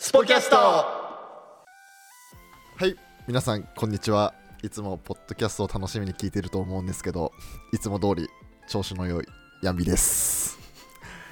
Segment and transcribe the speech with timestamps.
[0.00, 0.56] スポキャスト。
[0.56, 0.86] は
[2.86, 2.94] い
[3.26, 4.32] 皆さんこんにちは。
[4.62, 7.32] いつもポッドキャストを楽しみに聞いてると思うんですけど
[7.72, 8.28] いつも通り
[8.68, 9.26] 調子の良い
[9.60, 10.56] ヤンビです。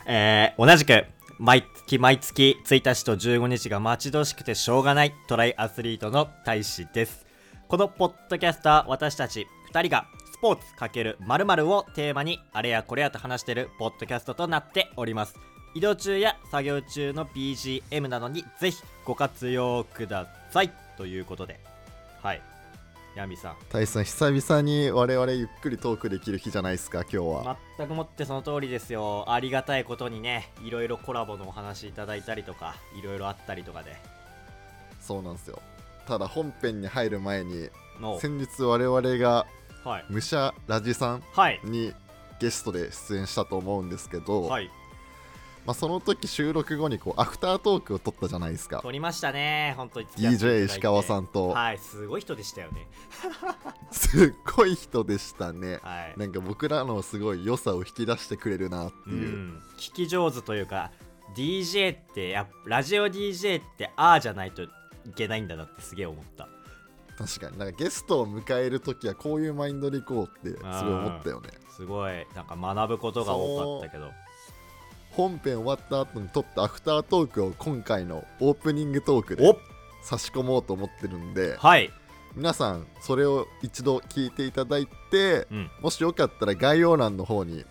[0.05, 1.05] えー、同じく
[1.39, 7.25] 毎月毎月1日と15日が待ち遠しくてしょうがないトライアスリートの大使です。
[7.69, 15.35] このポッドキャストは私たち2人がスポーツ×〇〇をテーマにあれやこれやと話しているポッドキャストとなっております
[15.77, 20.72] 移動中や作業中の BGM などにぜひご活用ください。
[20.96, 21.61] ということで。
[22.22, 22.40] はい。
[23.14, 23.57] ヤミさん。
[23.71, 24.00] 大志さ
[24.31, 29.31] ん久々に我々ゆっくりトークできる日じゃないですか今日は、全くもってその通りですよ。
[29.31, 33.97] ありがたいことにねいろいろコラボのお話いただいたりとかいろいろあったりとかで。
[35.03, 35.61] そうなんですよ。
[36.06, 37.69] ただ本編に入る前に
[38.00, 38.19] の。
[38.19, 39.47] 先日我々が
[39.84, 40.06] はい。
[40.08, 41.61] 武者ラジさんはい。
[41.64, 41.92] に
[42.41, 44.70] ゲストで出演したと思うんですけど、はい
[45.66, 48.80] まあ、その時収録後にこうアフタートークを撮ったじゃないですか。
[48.83, 51.48] 撮りましたね本当に DJ 石川さんと。
[51.48, 52.86] はいすごい人でしたよね。
[53.91, 55.81] すっごい人でしたね。
[55.83, 56.14] はい。
[56.17, 59.62] なんか僕らのすごい良さを引き出してくれるなってういう、ん。
[59.77, 60.92] 聞き上手というか
[61.34, 64.69] DJ ってやっラジオ DJ ってああじゃないとい
[65.17, 66.48] けないんだなってすげえ思った。
[67.19, 67.58] 確かに。
[67.58, 71.48] なんかゲストを迎える時はこういうマインドでいこうってすごい思ったよね。
[71.70, 72.27] すごい。
[72.36, 74.12] なんか学ぶことが多かったけど
[75.17, 79.58] 本編終わった後に撮ったアフタートークを今回のオープニングトークでお
[80.05, 81.91] 差し込もうと思ってるんではい。
[82.34, 85.70] 皆さんそれを一度聞いていただいてうん。
[85.81, 87.64] もしよかったら概要欄の方に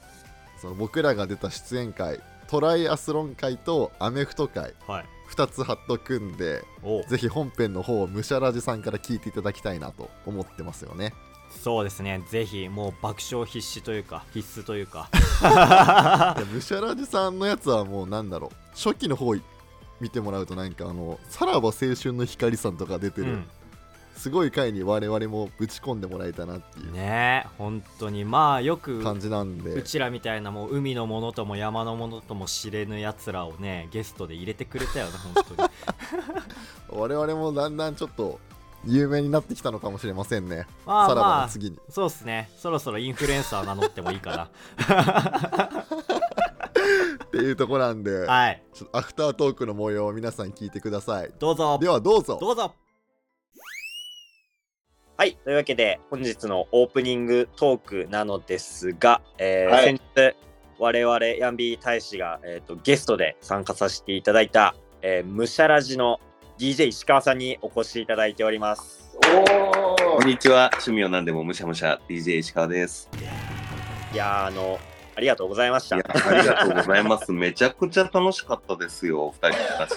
[0.59, 5.05] その僕らが出た出演会トライアスロン会とアメフト会はい。
[5.29, 11.13] 2つハット組んでおぜひ本編の方をムシャラジさんから聞いていただきたいなと思ってますよね
[11.61, 12.21] そうですね。
[12.29, 15.09] ぜひもう爆笑必至というか必須というか。
[15.41, 18.55] いやムシャラジさんのやつはもうなんだろう。
[18.75, 19.33] 初期の方
[19.99, 23.45] 見てもらうとなんかあのさらば青春の光さんとか出てる、うん。
[24.15, 26.93] すごい回に我々もぶち込んでもらえたなっていう。
[26.93, 28.23] ねえ本当に。
[28.25, 35.69] まあよく感じなんで、うちらみたいなもう海のものとも山のものとも知れぬやつらをねゲストで入れてくれたよね本当に。
[37.01, 38.39] 我々もだんだんちょっと
[38.85, 41.79] 有名になってきたのかもしれませんね、さらばまあまあの次に。
[41.89, 42.49] そうっすね。
[42.57, 44.43] そろそろインフルエンサー名乗ってもいいかな
[47.25, 48.63] っていうとこなんで、はい。
[48.73, 51.31] ちょっとアフタートークの模様を皆さん聞いてください。
[51.39, 51.77] どうぞ。
[51.79, 52.37] ではどうぞ。
[52.39, 52.73] どうぞ。
[55.17, 55.37] はい。
[55.43, 59.85] というわけで、本日のオープニングトークなのですが、えーはい。
[59.85, 60.35] 先日、
[60.77, 66.19] 我々ヤンビー大使が、えー、とゲストで参加させていただいた、えー、ムシャラジの
[66.57, 69.17] DJ 石川さんにお越しいただいております。
[69.17, 70.69] おこんにちは。
[70.75, 73.09] 趣味を何でもむしゃむしゃ DJ 石川です。
[74.13, 74.79] いやー、あの、
[75.17, 75.97] ありがとうございました。
[75.97, 77.33] ありがとうございます。
[77.33, 79.95] めちゃくちゃ楽しかったですよ、二人の話。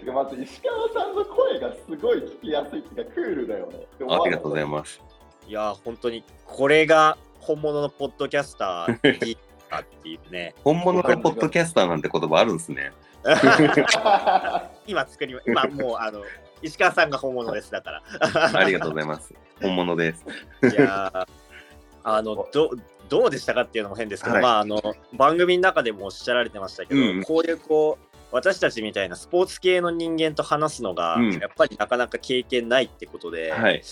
[0.00, 3.86] てかまず石川さんの声がすごい聞きやすいっていうかクールだよね。
[4.00, 4.68] ありがとうございす。
[4.68, 5.00] ます。
[5.46, 9.38] いやー、本当に、これが本物のポッドキャスターいい
[9.70, 10.56] かっていうね。
[10.64, 12.90] 本物のポッドキャスターなんて言葉あるんですね。
[14.86, 16.22] 今作りま、今もう、あの、
[16.62, 18.02] 石川さんが本物です、だから。
[18.58, 19.34] ありがとうございます。
[19.60, 20.24] 本物です。
[20.62, 21.26] いやー
[22.04, 22.70] あのど
[23.08, 24.80] どうでしたかっていうのも変ですけど、はいまああの
[25.12, 33.82] 番組の中でもおっしゃられてましたけど、うんこういうこう私たちみたいなスポーツ系の人間と話すのが、うんやっぱりなかなか経験ないってことで、はい。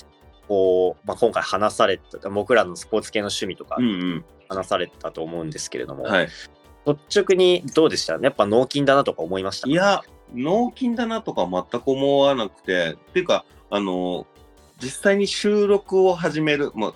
[0.49, 6.11] こうまあ、今回話された僕らのスポーツ系の趣味とかうん話されたと思うんですけれども、うん。
[6.11, 6.29] はい。
[6.87, 8.17] 率直にどうでした？
[8.17, 9.69] やっぱ脳筋だなとか思いました？
[9.69, 10.03] いや、
[10.35, 14.27] 脳筋だなとか全く思わなくて、っていうか、あの、
[14.81, 16.95] 実際に収録を始める、もう、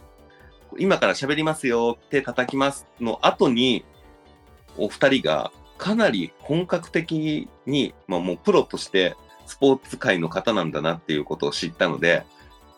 [0.78, 3.84] 今から喋りますよ、手叩きますの後に、
[4.76, 12.24] お二人がかなり本格的に、まあもうプロとしてスポーツ界の方なんだなっていうことを知ったので、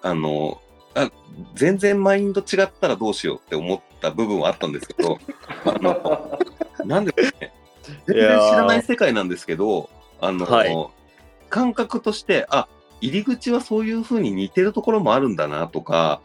[0.01, 0.61] あの、
[0.95, 1.11] あ
[1.55, 5.19] 全然マインド違ったらどうしようって思った部分はあったんですけど、
[5.65, 6.39] あの、
[6.85, 7.53] なんでね、
[8.07, 10.77] 全然知らない世界なんですけど、あの、はい。
[11.49, 12.69] 感覚として、あ、
[13.01, 16.21] 入り口はそういう風に似てるところもあるんだなとか、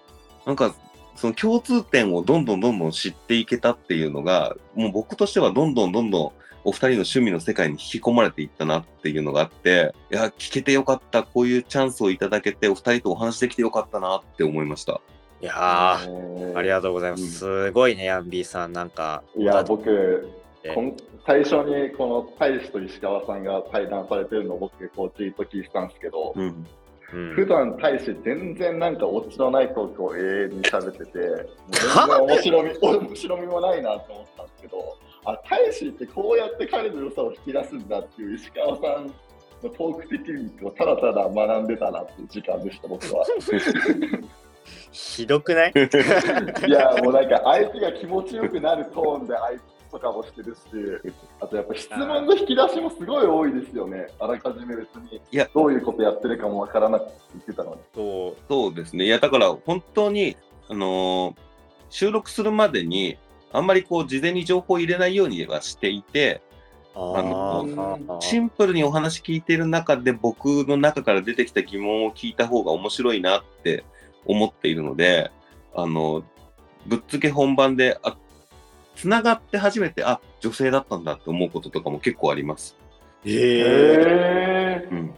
[0.46, 0.76] なんか、
[1.16, 6.32] その共通点をどんどんどんどん知っていけたっていうのが、もう僕としてはどんどんどんどん
[6.64, 15.02] お二人の趣味の世界に引き込まれていったなっていうのがあって、いや、聞けてよかった、こういうチャンスをいただけて、お二人とお話できてよかったなって思いました。
[15.42, 16.58] いやー。
[16.58, 17.30] ありがとうございます、うん。
[17.30, 18.74] すごいねヤンビーさん。
[18.74, 20.30] なんかいや僕
[21.26, 26.44] 最初にこの大使と石川さんが対談されてるのを僕こうじーっと聞いてたんですけど、うん。
[26.44, 26.68] うん
[27.36, 32.70] 普段大使全然なんかオチのないトークを永遠に喋ってて、全然面白み
[33.08, 39.10] 面白みもないなと思ったんですけど、あ大使ってこうやって彼の良さを引き出すんだっていう石川さん
[39.62, 43.24] トークテクニックをただただ学んでたなっていう時間でした、僕は。
[44.92, 45.72] ひどくない？
[46.68, 49.60] いや、もうなんか相手が気持ちよくなるトーンで相手
[49.92, 50.60] とかもしてるし、
[51.40, 54.08] あとやっぱ質問の引き出しもすごい多いですよね。
[54.20, 57.82] あらかじめ別にいやどういうことやってるかもわからなくて言ってたのに。
[57.96, 59.06] そうそうですね。
[59.06, 60.38] いや、だから本当に、
[60.70, 61.48] あのー
[61.90, 63.18] 収録するまでに、
[63.54, 66.42] あんまりこう、事前に情報を入れないようにはしていて、
[66.94, 73.86] あのーシンプルにお話聞いてる中で僕の中から出てきた疑問を聞いた方が面白いなって
[74.26, 75.32] 思っているので、
[75.74, 76.24] あの、
[76.86, 78.18] ぶっつけ本番で、あ、
[78.98, 82.76] つながって初めて、あ、女性だったんだって思うこととかも結構あります。
[83.24, 85.14] えへうん。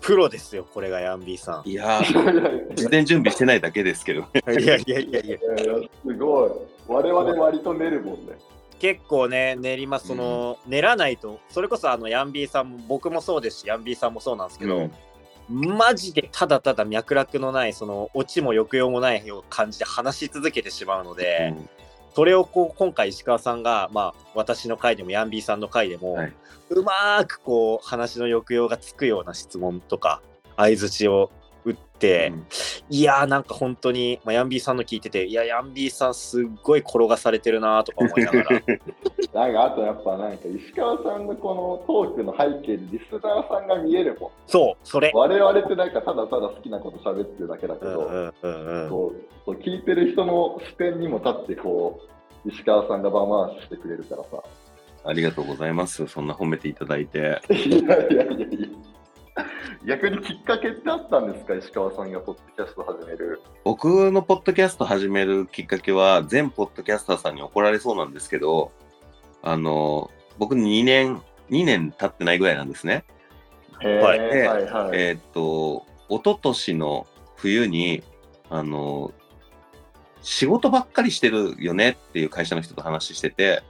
[0.00, 1.68] プロですよ、これがヤンビーさん。
[1.68, 4.28] いやー、ー事前準備してないだけですけどね。
[4.62, 5.20] いやいやいやいや。
[5.20, 6.50] いやいやすごい。
[6.86, 8.38] 我々割と練るもんね。
[8.78, 10.06] 結構ね、練ります。
[10.06, 14.88] その、練らないと、それこそあの、ヤンビーさんも、僕もそうですし、ヤンビーさんもそうなんですけど、
[15.48, 21.68] マジでただただ脈絡のない、その、オチも抑揚もない感じで話し続けてしまうので、うん
[22.14, 26.32] それをこう、今回石川さんが、まあ、私の回でも、ヤンビーさんの回でも、はい。
[26.70, 30.20] うまーくこう、話の抑揚がつくような質問とか、
[30.56, 31.30] 相づちを
[31.64, 32.46] 打って、うん
[32.92, 38.50] いやーなんか本当に、まあ、ヤンビーさんの聞いてて、いや、ヤンビーさんすっごい転がされてるなーとか思いながら。
[39.32, 44.30] なんかあとやっぱなんか石川さんのこのトークの背景にリスナーさんが見えるもん。
[44.48, 45.12] そう、それ。
[45.14, 48.90] 我々ってなんかただただ好きなこと喋ってるだけだけど、うんうんうんうん。
[48.90, 52.00] こうそう聞いてる人の視点にも立ってこ
[52.44, 54.42] う石川さんが場回ししてくれるからさ。
[55.04, 56.08] ありがとうございます。
[56.08, 57.40] そんな褒めていただいて。
[57.50, 58.68] いやいやいやいや。
[59.86, 61.54] 逆にきっかけってあったんですか？
[61.54, 63.40] 石川さんがポッドキャスト始める。
[63.64, 68.72] 僕のポッドキャスト始めるきっかけは、全ポッドキャスターさんに怒られそうなんですけど、
[69.42, 73.04] あの、僕2年、2年経ってないぐらいなんですね。
[73.78, 74.18] はいはい
[74.64, 74.98] はい。
[74.98, 77.06] えーっと、一昨年の
[77.36, 78.02] 冬に、
[78.50, 79.12] あの、
[80.22, 83.62] 仕事ばっかりしてるよねっていう会社の人と話してて、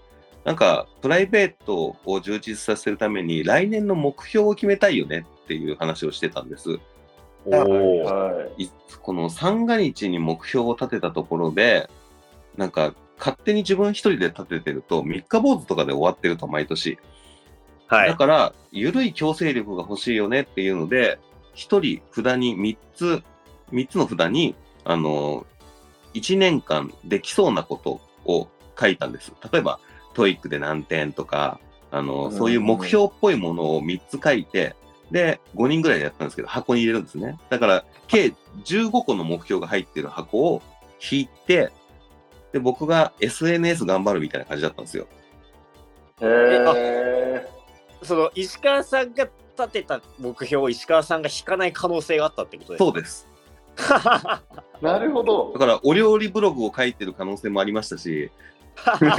[0.44, 6.78] なんか、プライベートを充実させるために、来年の目標を決めたいよねっていう話をしてたんです。
[7.44, 8.70] おーはいい
[9.02, 11.90] この三が日に目標を立てたところで、
[12.56, 16.98] なんか、勝手に自分一人で立ててると、三日坊主とかで終わってると、毎年。
[17.88, 18.08] はい。
[18.10, 21.18] だから、緩い強制力が欲しいよねっていうので、
[21.52, 23.22] 一人札に三つ、
[23.72, 24.54] 三つの札に、
[24.84, 25.46] あの、
[26.14, 28.48] 一年間できそうなことを
[28.78, 29.32] 書いたんです。
[29.52, 29.80] 例えば、
[30.14, 31.58] TOEIC で何点とか、
[31.90, 34.76] あの、うんそういう目標っぽいものを三つ書いて、
[35.10, 37.38] で、5人ぐらいでやったんですけど、箱に入れるんですね。
[37.48, 38.32] だから、計
[38.64, 40.62] 15個の目標が入ってる箱を
[41.10, 41.70] 引いて、
[42.52, 45.06] で、僕が SNS 頑張るみたいな感じだったんですよ。
[46.20, 47.42] へー
[48.02, 49.28] その、石川さんが
[49.58, 53.28] 立てた目標を石川さんが引かない可能性があったってことですそうです。
[53.76, 54.42] か
[54.80, 55.58] なるほどだ。
[55.58, 58.30] から、お料理ブログを書いてる可能性もありましたし、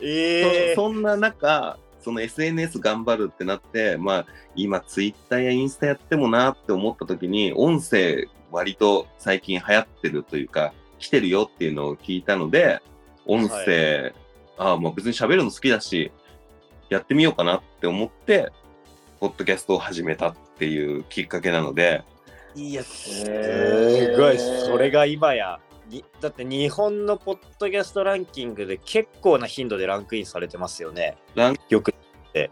[0.00, 12.80] ええそそんな中、その SNS 頑張るってなって、まあ、今、ツイッターやインスタやってもなって思った時に、音声割と最近流行ってるというか、来てるよっていうのを聞いたので、
[13.26, 14.14] 音声、
[14.58, 16.12] ああ、まあ別に喋るの好きだし、
[16.88, 18.52] やってみようかなって思って、
[19.20, 22.04] ポッドキャストを始めたっていうきっかけなので、
[22.54, 23.24] いや、す
[24.16, 24.38] ごい。
[24.38, 25.71] それが今や、に
[26.20, 31.16] だって日本のポッドキャストランキングで結構な頻度でランクインされてますよね。
[31.34, 31.94] ランよく。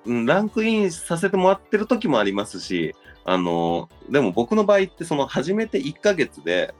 [0.04, 2.94] うんランクインさせてもらってる時もありますし、
[3.24, 6.74] あの、でも僕の場合ってその始めて1ヶ月で、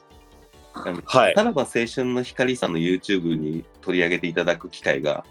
[0.73, 5.25] はいさらば青春の光さんの YouTube に取り上げていただく機会が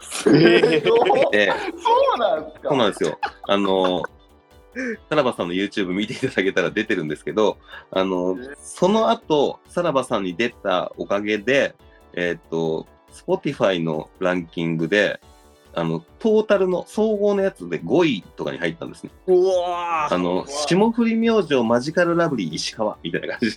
[0.00, 0.42] そうなん
[2.44, 2.68] ですか？
[2.68, 3.16] そうなんですよ。
[3.46, 4.02] あの、
[5.08, 7.58] さらばさんの YouTube 見ていただけたら出てるんですけど、
[7.90, 11.74] あの、その後、さらばさんに出たおかげで、
[12.14, 15.20] えっ、と、Spotify のランキングで、
[15.74, 19.10] あの、トータルの総合のやつで5位とかに入ったんですね。
[19.26, 23.50] うわーあの、霜降り明星マジカルラブリー石川みたいな感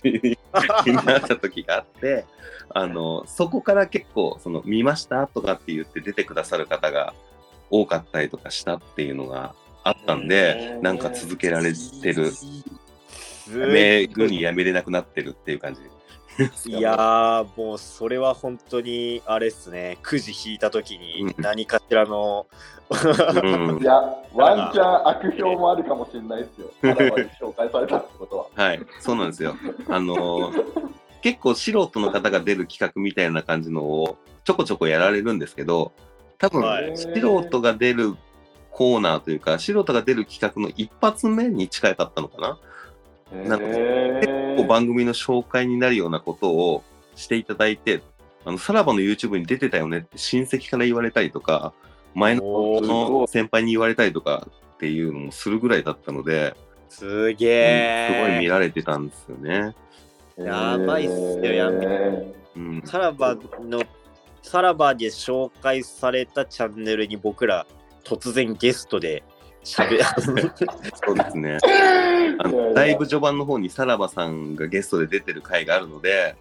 [0.84, 2.24] じになった時があって、
[2.70, 7.14] あの、そこから結構、その、見ましたとかって言って出てくださる方が
[7.70, 9.54] 多かったりとかしたっていうのが
[9.86, 12.44] あったんで、なんか続けられてる、す
[13.46, 13.68] ごい。
[13.68, 15.80] めぐにやめれなくなってるっていう感じ。
[16.66, 19.98] いやーもうそれは本当にあれっすね。
[20.02, 21.34] くじ引いた時にうん。
[21.38, 22.46] 何かしらの、
[22.90, 23.80] うん。
[23.80, 23.94] いや、
[24.34, 26.70] ワンチャン悪評もあるかもしれないですよ。
[27.40, 28.46] 紹介されたってことは。
[28.54, 29.56] はい、そうなんですよ。
[29.88, 35.92] あのー結構素人の方が出る企画みたいな感じのをちょこちょこやられるんですけど、
[36.38, 36.96] 多分、はい。
[36.96, 37.10] 素
[37.42, 38.14] 人が出る
[38.76, 42.58] コーナーというか、素人が出る企画の一発目に近かったのか
[43.32, 43.48] な？
[43.48, 44.26] なんかへ結
[44.58, 48.02] 構ー番組の紹介になるようなことをしていただいて、
[48.44, 51.72] あの、さらばの YouTube に出てたよねって親戚から言われたりとか、
[52.14, 56.54] 前の先輩に言われたりとかっていうのもするぐらいだったので、
[56.90, 58.48] すげすごい見え。
[58.50, 59.74] られてたんですよね。
[60.36, 62.82] やばいっすよやべへうん。
[62.84, 63.82] さらばの、
[64.42, 67.66] さらばで紹介されたチャンネルに僕ら
[68.08, 69.22] 突然ゲストで
[69.64, 70.02] 喋
[71.04, 71.58] そうですね。
[72.38, 76.36] あのだいぶ序盤の方にさらばさんがゲストで出てる回があるので、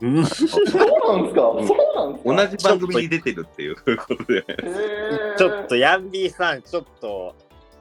[0.00, 0.24] うん。
[0.26, 0.84] そう
[1.16, 1.40] なんですか？
[1.40, 2.34] そうなんですか？
[2.34, 4.44] 同じ番組に出てるっていうことで、
[5.38, 7.34] ちょっとヤンビーさん、ちょっと、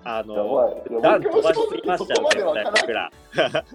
[0.06, 0.36] あやの、
[1.20, 2.62] 飛ばしすぎましたよ、正直そこまで絶わから。
[2.62, 3.12] ない対僕ら。
[3.44, 3.72] だって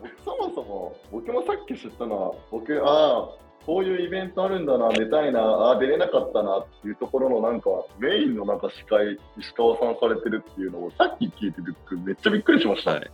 [0.00, 3.28] 僕そもそも僕もさっき知ったのは僕ああ
[3.66, 11.68] こういうイベントあるんだな出たいなああ出れなかったなっていうところのなんかメインのなんか司会石川さんされてるっていうのをさっき聞いてて
[12.04, 13.10] めっちゃびっくりしました、はい。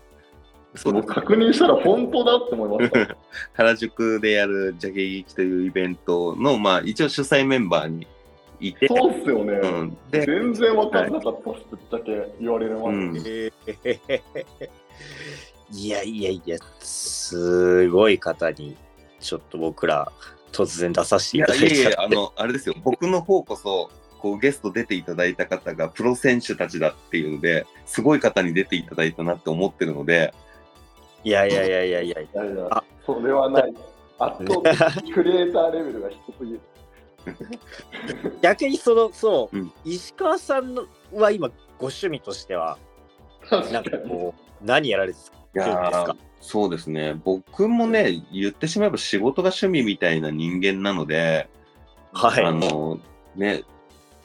[0.75, 3.17] そうです僕確認したら本当だって思いました
[3.55, 8.07] 原宿でやるジャケ劇というイベントの、まあ、一応主催メンバーに
[8.61, 13.17] いて、そうっすよね、うん、で、全然わかんなかったっすぶっちゃけ言われるまで、うん。
[13.17, 13.53] え
[14.13, 14.69] ー
[15.71, 18.77] いやいやいや、すごい方に、
[19.21, 20.11] ちょっと僕ら、
[20.53, 21.67] 突然出させていいただいて。
[21.67, 30.35] やいやいや、あの、あれですよ、僕の方こそ、こうゲスト出ていただいた方がプロ選手たちだっていうので、すごい方に出ていただいたなって思ってるので、
[31.25, 32.85] いやいやいやいやいや、いやいやあ。
[33.05, 33.75] それはない。
[34.21, 36.61] 圧倒的にクリエイターレベルが低すぎる。
[38.43, 39.73] 逆にその、そう、うん。
[39.85, 42.79] 石川さんのは今、ご趣味としては、
[43.73, 45.19] なんかこう、何やられて
[45.55, 51.49] いるんですかそうですね、僕もね、言ってしまえば仕事が趣味みたいな人間なので、
[52.13, 52.45] はい。
[52.45, 53.01] あの、
[53.35, 53.65] ね、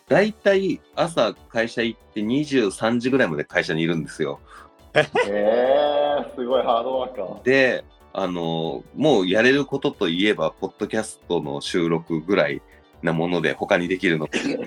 [0.08, 4.40] 大体朝会社行って23時ぐらいまで会社にいるんですよ。
[4.94, 12.62] えー、すごいハードワーカーで、あの、もうやれることといえば、ポッドキャストの収録ぐらい
[13.04, 14.28] なもので、他にできるの？
[14.28, 14.58] 結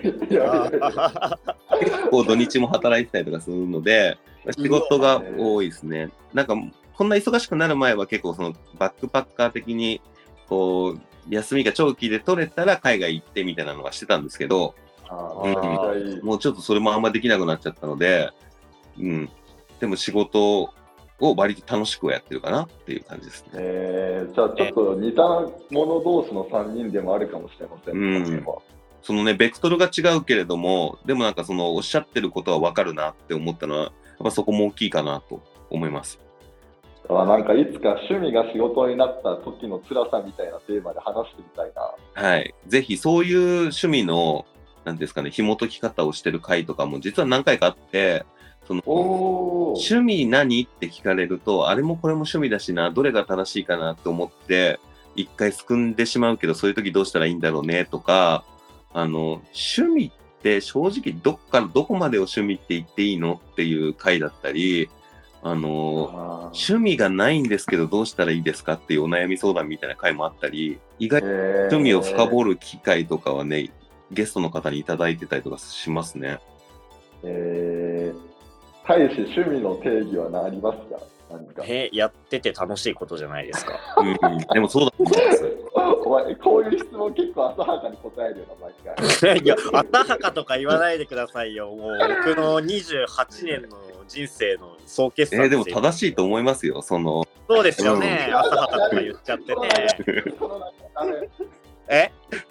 [2.11, 4.19] 構土日も働いてたりとかするので、
[4.57, 6.11] 仕事が多いですね。
[6.33, 6.55] なんか、
[6.95, 10.01] こんな忙しくなる前は結構そのバックパッカー的に、
[10.49, 14.75] こう、休みが長期で取れたら海外行ってみたいなのはしてたんですけど、
[15.09, 18.31] あうんもうちょっとそれもあんまできなくなっちゃったので、
[18.99, 19.29] うん。
[19.81, 20.73] でも仕事
[21.21, 23.51] を割と楽しくはやってるかなっていう感じですね。
[23.55, 25.23] えー、じゃあちょっと似た
[25.71, 28.47] 者同士の3人でもあるかもしれませんね、うん
[29.03, 33.93] そのね、ベクトルが違うけれども、でもなんかそのおっしゃってることはわかるなって思ったのは、やっ
[34.25, 36.19] ぱそこも大きいかなと思います。
[37.09, 41.95] あなんかいつか趣味が仕事になった時の辛さみたいなテーマで話してみたいな。
[42.21, 42.53] はい。
[42.67, 44.45] ぜひそういう趣味の、
[44.85, 48.25] なんですかね、紐解き方をしてる回とかも実は何回かあって、
[48.67, 54.81] その、趣味何って聞かれると、あれもこれも趣味だしな、どれが正しいかなと思って、
[55.15, 58.45] 一回すくんでしまうけど、そういう時どうしたらいいんだろうねとか、
[58.93, 64.91] あの、趣味って正直どっからどこまでを趣味って言っていいのっていう回だったり、
[65.43, 72.51] あの、趣味がないんですけどどうしたらいいですかっていうお悩み相談みたいな回もあったり、意外と趣味を深掘る。
[72.51, 73.71] る機会とかはね、
[74.11, 76.39] ゲストの方にいただいてたりとかしますね。
[77.23, 77.96] えー、
[78.89, 81.01] 大使趣味の定義は何ありますか？
[81.31, 81.63] 何か。
[81.67, 83.79] えやってて楽しいことじゃないですか。
[83.99, 85.57] うん、でもそうだと思います。
[86.05, 88.75] お前、こういう質問結構浅はかに答えるよな、毎
[89.21, 89.39] 回。
[89.43, 91.71] いや、浅はかとか言わないでくださいよ。
[91.75, 93.77] もう僕の28年の
[94.07, 96.81] 人生の総決算えーでも正しいと思いますよ。
[96.81, 98.27] その、そうですよね。
[98.29, 99.69] うん浅はかとか言っちゃってね。
[101.89, 102.11] え？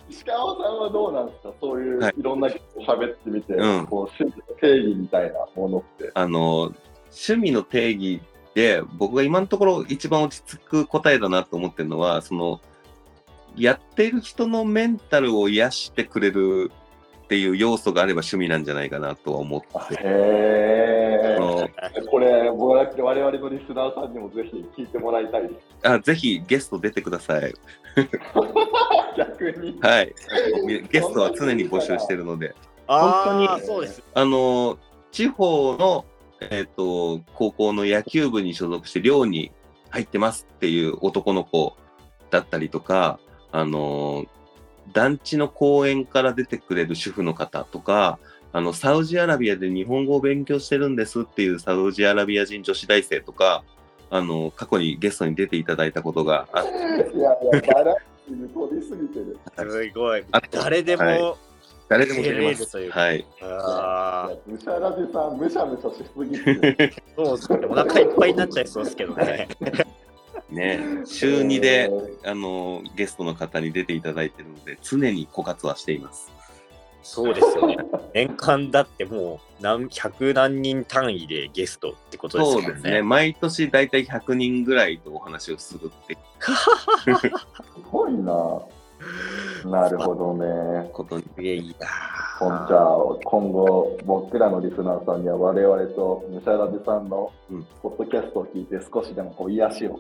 [0.10, 1.54] 石川さんはどうなんですか？
[1.60, 2.14] そういうはい。
[2.18, 3.88] いろんな人と喋ってみて、うん。
[3.88, 6.12] こう趣味の定義みたいなものって。
[6.14, 6.74] あの、
[7.06, 8.22] 趣味の定義
[8.54, 12.62] で、僕が今のところ一番落ち着く答えだなと思ってるのは、その、
[13.56, 16.72] やってる人のメンタルを癒してくれる
[17.26, 20.04] っていう要素があれば趣味なんじゃないかなとは思ってて。
[20.04, 25.56] へあのーこれ、僕は我々のリスナーさんにもぜひ聞いてもらいたいです。
[25.84, 27.54] あぜひゲスト出てください。
[29.18, 29.80] 逆に。
[29.82, 30.14] はい。
[30.92, 32.54] ゲストは常に募集してるので。
[32.88, 34.04] ああ、本当にそうです。
[34.14, 34.78] あの、
[35.12, 36.06] 地方の、
[36.52, 39.52] えっ、と、高校の野球部に所属して寮に
[39.90, 41.76] 入ってますっていう男の子
[42.30, 43.20] だったりとか、
[43.52, 44.26] あの、
[44.94, 48.20] 団地の公園から出てくれる主婦の方とか、
[48.54, 53.64] あの、サウジアラビアで日本語を勉強してるんですっていうサウジアラビア人女子大生とか、
[54.10, 56.70] あの、過去にゲストに出ていただいたことがあって、
[57.18, 57.96] いやいや、バラエ
[58.28, 59.38] ティーに取りすぎてる。
[59.58, 60.42] すごいあ。
[60.52, 61.38] 誰でも、は
[61.88, 62.90] 誰でも出れます。
[62.90, 63.26] はい。
[63.42, 66.56] あいやムシャラジさん、むしゃむしゃしすぎっすよ
[67.18, 67.68] あ、 そうですね。
[67.70, 69.48] お腹いっぱいになっちゃいそうですけどね。
[70.50, 76.32] ね、週2でえ、ーあのゲストの方に出ていただいてるので、常に枯渇はしています。
[77.06, 77.78] そうですよね。
[78.14, 82.92] 年間だってもう何百何人単位でゲストってことですもんそうですね。
[82.94, 83.02] ね。
[83.04, 86.18] 毎年だいたい100人ぐらいとお話をするって
[87.04, 87.10] す
[87.92, 88.62] ごいな。
[89.66, 90.90] なるほどね。
[90.94, 91.26] ことに。
[91.40, 91.88] いいな
[92.68, 100.00] じゃあ、今後、僕らのリスナーさんには、我々とムシャラジさんのうんポッドキャストを聞いて、少しでもこう癒しを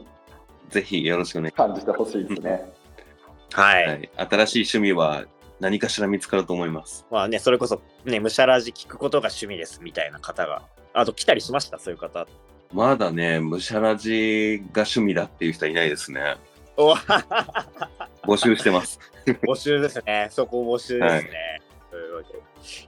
[0.69, 2.74] ぜひよろしくお願いし感じてほしいですね。
[3.53, 3.88] はい。
[3.88, 5.25] はい、新しい趣味は
[5.60, 7.05] 何かしら見つかると思います。
[7.10, 12.27] まあね、それこそね、むしゃらじ聞くことが趣味ですみたいな方が、あと来たりしました、そういう方。
[12.74, 16.36] まだね、むしゃらじが趣味だっていう人はいないですね。
[16.77, 16.93] お
[18.25, 19.00] 募集してます。
[19.48, 20.27] 募集ですね。
[20.29, 21.62] そこ募集ですね。
[21.89, 22.39] というわけで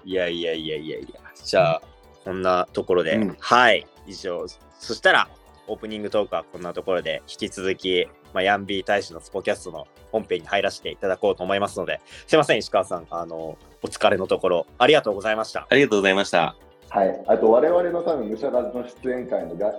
[0.03, 1.07] いやいやいやいやいや。
[1.35, 1.81] じゃあ、
[2.25, 4.45] こんなところで、うんはい、以上。
[4.79, 5.29] そしたら、
[5.67, 15.67] オープニングトークはこんなところで、引き続き、まあ、ヤンビー大使のスポキャストの本編に入らせていただこうと思いますので、すいません、石川さん、あの、お疲れのところ、ありがとうございました。
[15.69, 16.55] ありがとうございました。
[16.89, 17.23] はい。
[17.27, 19.73] あと、我々の多分、ムシャラジの出演会のが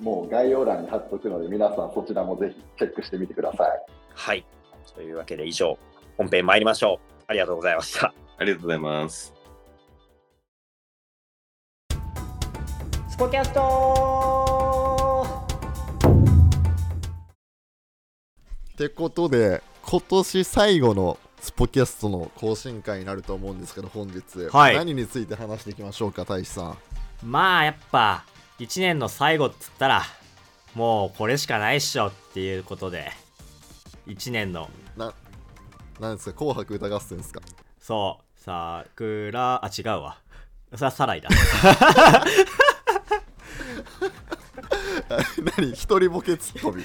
[0.00, 3.82] もう概要欄に貼っとくので、皆さんそちらもぜひチェックしてみてください。
[4.14, 4.46] はい。
[4.94, 5.78] というわけで、以上、
[6.16, 7.24] 本編参りましょう。
[7.26, 8.14] ありがとうございました。
[8.38, 9.34] ありがとうございます。
[13.08, 14.53] スポキャスト
[18.74, 24.76] ってことで今年最後のスポキャストの更新会になると思うんですけど本日、はい。
[24.76, 26.78] 何について話していきましょうか大志さん。
[27.22, 28.24] まあやっぱ
[28.58, 30.02] 1年の最後っつったら
[30.74, 33.10] もうこれしかないっしょっていうことで
[34.08, 34.68] 1年の。
[34.96, 35.12] な
[36.00, 37.40] なんですか紅白歌合戦ですか？
[37.80, 38.24] そう。
[38.40, 40.18] 桜あ違うわ。
[40.74, 41.28] それはサライだ
[45.58, 46.84] 何一人ボケツッコミ？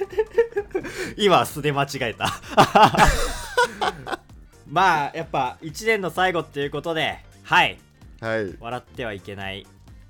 [1.18, 2.30] 今素で間違えた。
[4.68, 7.80] まあやっぱ1年の最後っていうことではい。
[8.22, 8.56] はい。
[8.60, 9.66] 笑ってはいけない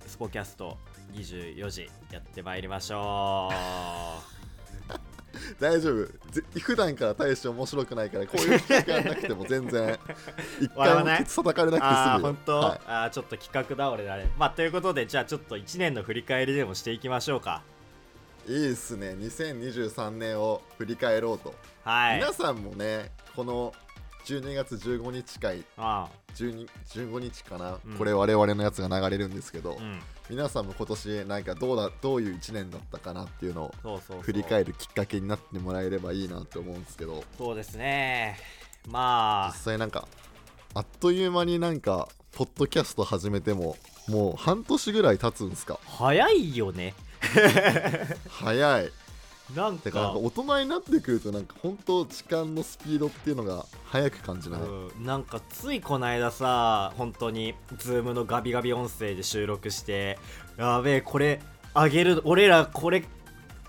[0.06, 0.78] スポキャスト
[1.14, 3.50] 24時やってまいりましょ
[5.60, 6.06] 大丈夫。
[6.32, 9.98] ぜ普段から大して面白くないからこういう企画やんなくても全然。
[10.60, 11.82] 一回も叩かれなうくて済むよ。
[11.82, 12.80] ああ本当、はい。
[12.88, 14.30] あーちょっと企画だ俺らね。
[14.38, 17.62] まあということでじゃあちょっと1年の振り返りでもしていきましょうか
[18.48, 19.16] いいっすね。
[19.20, 22.18] 2023年を振り返ろうと、はい。
[22.18, 23.74] 皆さんもねこの
[24.26, 27.98] 12月15日会あ12 15日かな、うん。
[27.98, 30.00] これ我々のやつが流れるんですけど、あうん。
[30.30, 34.22] 皆さんも今年なんかどうだどういう1年だったかなっていうのをそうそうそう。
[34.22, 37.24] 振り返るきっかけになってもらえればいいなって思うんですけど。
[37.38, 38.38] そうですね。
[38.88, 40.08] ま実際なんか
[40.74, 43.76] あっという間になんかポッドキャスト始めても
[44.08, 45.80] もう半年ぐらい経つんすか？
[45.84, 46.94] あ早いよね
[48.30, 48.92] 早い。
[49.56, 49.90] なんか。
[49.90, 54.66] なんか大人になってくるとなんか本当時間のスピードっていうのが速く感じない、う
[55.00, 60.20] ん、なんかついこの間さ本当にズームのガビガビ音声で収録して
[60.58, 61.42] やべえこれ
[61.74, 63.04] あげる俺らこれ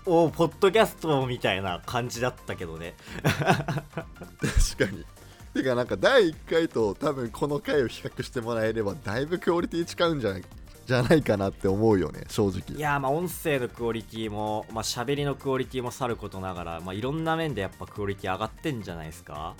[0.05, 2.95] をポッドキャストみたいな感じだったけどね。
[3.23, 5.05] 確かに。
[5.53, 10.43] てかなんか第1回と多分この回を比較してもらえればだいぶクオリティ違うんじゃない？
[10.85, 12.77] じゃないかなって思うよね正直。
[12.77, 19.55] いやーまあ音声のクオリティもまあ喋りのクオリティもさることながらまあいろんな面でやっぱクオリティ上がってんじゃないですか？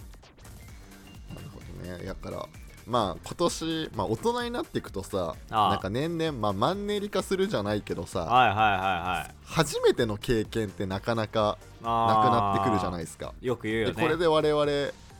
[1.34, 2.06] なるほどね。
[2.06, 2.46] だから
[2.88, 9.36] まあ今年、まあ、大人になっていくとさなんか年々、まあ、マンネリ化するじゃないけどさはいはいはいはい。
[9.46, 13.34] 初めての経験ってなかなかなくなってくるじゃないいですか。
[13.40, 13.94] よく言うよね。
[13.94, 14.66] でこれで我々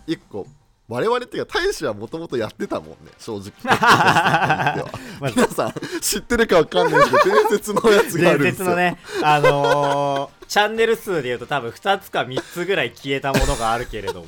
[0.08, 0.48] 一個
[0.92, 3.54] 我々っていうか大使はもともとやってたもんね正直。
[5.34, 8.66] 皆さん知ってるかわかんないけど伝説のやつがあ伝るんですよ。
[8.66, 14.26] 説のねあのーチャンネル数で言うと多分2つか3つぐらい消えたものがあるけれども。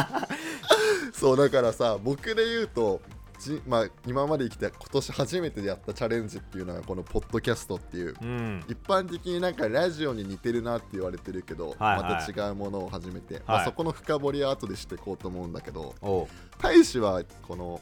[1.12, 3.02] そうだからさ僕で言うと
[3.40, 8.64] じ、まあ、今まで生きて今年初めてやったチャレンジっていうのがこのポッドキャストっていううん。
[8.68, 12.02] 一般的になんかラジオに似てるなって言われてるけど、はいはい。
[12.02, 16.28] また違うものを始めて、まあ、はいそこの深掘りは後でしていこうと思うんだけど
[16.60, 17.80] 大使はこの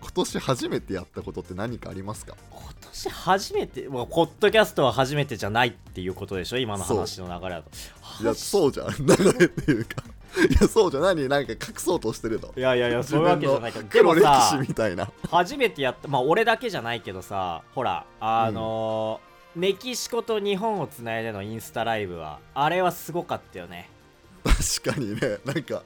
[0.00, 2.36] 今年初めてやったことって何かありますか？
[2.50, 2.60] 今
[2.92, 3.88] 年初めて？
[3.88, 6.58] もうポッドキャストは初めてじゃないっていうことでしょ？
[6.58, 7.70] 今の話の流れだと。
[8.22, 8.88] いやそうじゃん。
[9.04, 10.02] 流れっていうか
[10.36, 12.52] いやそうじゃん何なんか隠そうとしてるの。
[12.56, 15.10] いやいやいやそういうわけじゃないからでもさ史みたいな。
[15.30, 23.88] 初めてやったまあ俺だけじゃないけどさほらあのーメキシコと日本をつないでのインスタライブはあれはすごかったよね。
[24.44, 25.38] 確かにね。
[25.46, 25.82] なんか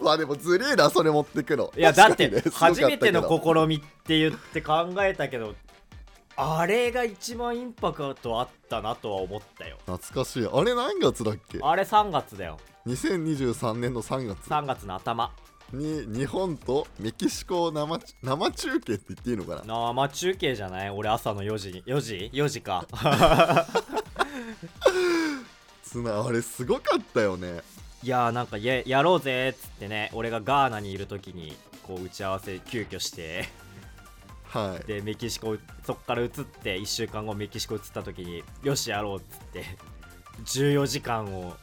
[0.00, 1.72] まあでもずるいなそれ持ってくの。
[1.76, 5.56] いやだって初めての試みって言って考えたけど
[6.36, 9.78] あれが一番インパクトあったなとは思ったよ。
[9.86, 10.48] 懐かしい。
[10.50, 11.58] あれ何月だっけ？
[11.60, 14.48] あれ3月だよ2023年の3月。
[14.48, 15.32] 3月の頭。
[15.72, 19.62] に日本とメキシコを生生中継って言っていいのかな？
[19.64, 20.90] 生中継じゃない？
[20.90, 21.84] 俺朝の4時に。
[21.84, 22.84] 4時 ?4 時か。
[25.84, 27.60] つなあれすごかったよね。
[28.02, 33.48] いやーなんかややろうぜっつってね俺がガーナにいる時にこう打ち合わせ急遽して。
[34.44, 34.86] はい。
[34.86, 39.64] でメキシコそっから移って1週間後メキシコ移った時によしやろうっつって。
[40.44, 41.54] 14時間を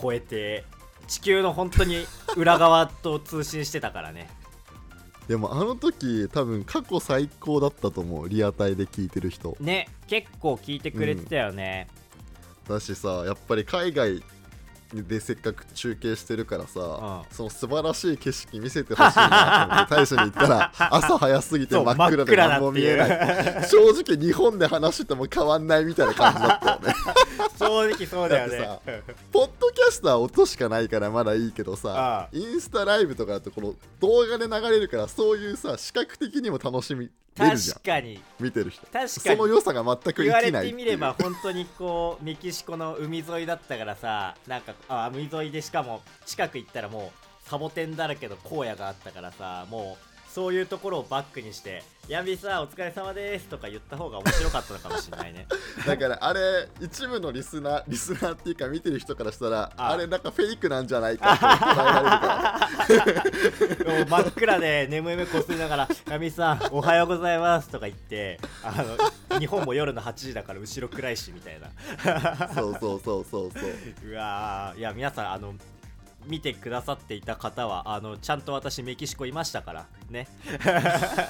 [0.00, 0.64] 超えて
[1.06, 4.28] 地球の本当に裏側と通信してたからね。
[5.28, 8.28] でもあの時多分過去最高だったと思う。
[8.28, 9.56] リアタイで聞いてる人。
[9.60, 11.88] ね結構聞いてくれてたよね、
[12.68, 14.22] だしさやっぱり海外
[15.02, 23.68] でせっかく中継してるからさ、うんその素晴らしい景色見せてほしいなと思って 大使に言ったら朝早すぎて真っ暗で何も見えない。
[23.68, 26.94] 正直日本で話してても変わんないみたいな感じだったよね。
[27.58, 28.58] 正直そうだよね。
[28.58, 28.80] だ
[29.32, 32.28] ポッドキャスター音しかないからまだいいけどあさあ。
[32.32, 37.10] インスタライブとかだとこの動画で流れるからそういうさ視覚的にも楽しみ
[37.42, 37.74] れるじゃん。
[37.74, 38.22] 確かに。
[38.38, 38.82] 見てる人。
[38.86, 39.08] 確かに。
[39.08, 40.76] その良さが全く言われ生きないっていう。
[40.76, 55.46] てみれば本当にこうメキシコの海沿いだったからさなんかあ海沿いでしかも近く行ったらもうサボテンだらけの荒野があったからさもうそういうところをバックにして「ヤンビーさんお疲れ様です」とか言った方が面白かったのかもしれないね。
[55.86, 59.96] だからあれ一部のリスナーリスナーっていうか見てる人からしたらああ。
[59.96, 63.94] れなんかフェイクなんじゃないかって 捉えられるから。
[63.94, 68.72] もう真っ暗で眠い目こすりながら「ヤンビーさんおはようございます」とか言ってあ
[69.30, 72.48] の日本も夜の8時だから後ろ暗いしみたいな。
[72.52, 74.10] そうそうそうそうそう。
[74.10, 74.78] うわー。
[74.80, 75.54] いや皆さんあの
[76.26, 80.28] 見てくださっていた方はあのちゃんと私メキシコいましたからね。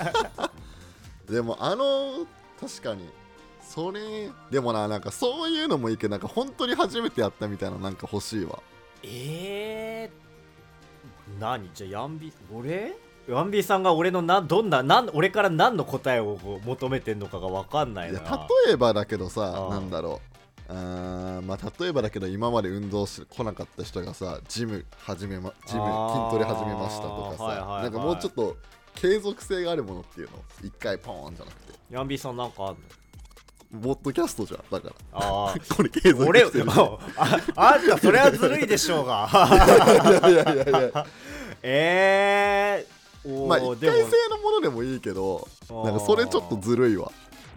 [1.28, 2.26] でもあの
[2.60, 3.08] 確かに
[3.62, 8.60] それでもななんかそういうのもいいけどなんか本当に初めてやったみたいななんか欲しいわ。
[9.02, 11.70] えー、何？
[11.74, 12.94] じゃあヤンビ俺？
[13.28, 18.20] ヤンビーさんが俺のなどんななん俺から何の答えを求めてんのかが分かんないな。
[18.20, 20.33] いや例えばだけどさなんだろう
[20.68, 27.82] あーまあ例えばだけど今まで運動してこなかった人がさジム始めまジム筋トレ始めましたとかさはいはいはい。
[27.84, 28.56] なんかもうちょっと
[28.94, 30.38] 継続性があるものっていうの？
[30.62, 31.78] 一回ポーンじゃなくて。
[31.90, 32.76] ヤンビーさんなんかあんの？
[33.82, 36.64] ポッドキャストじゃんだかああら これ継続俺してる。
[36.70, 36.98] あ
[37.56, 39.28] あんたそれはずるいでしょうが。
[39.32, 39.34] い
[40.22, 41.06] やいやいやいや
[41.66, 47.10] えー、まあ一回性のものでもいいけどなんかそれちょっとずるいわ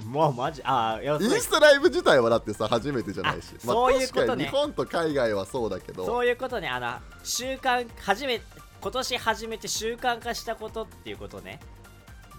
[0.06, 3.48] まあマジあインスタライブ自体はだってさ初めてじゃないし。
[3.58, 4.46] あそういうことね。
[4.46, 6.06] 日本と海外はそうだけど。
[6.06, 6.70] そういうことね。
[6.70, 8.42] あの習慣初め
[8.80, 11.60] 今年初めて習慣化したことっていうことね。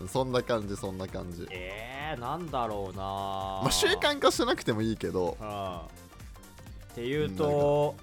[0.06, 1.46] そんな感じそんな感じ。
[1.50, 3.02] えー、なんだろうな。
[3.02, 5.36] まあ習慣化してなくてもいいけど。
[5.40, 5.76] うん。
[5.76, 5.80] っ
[6.94, 7.94] ていうと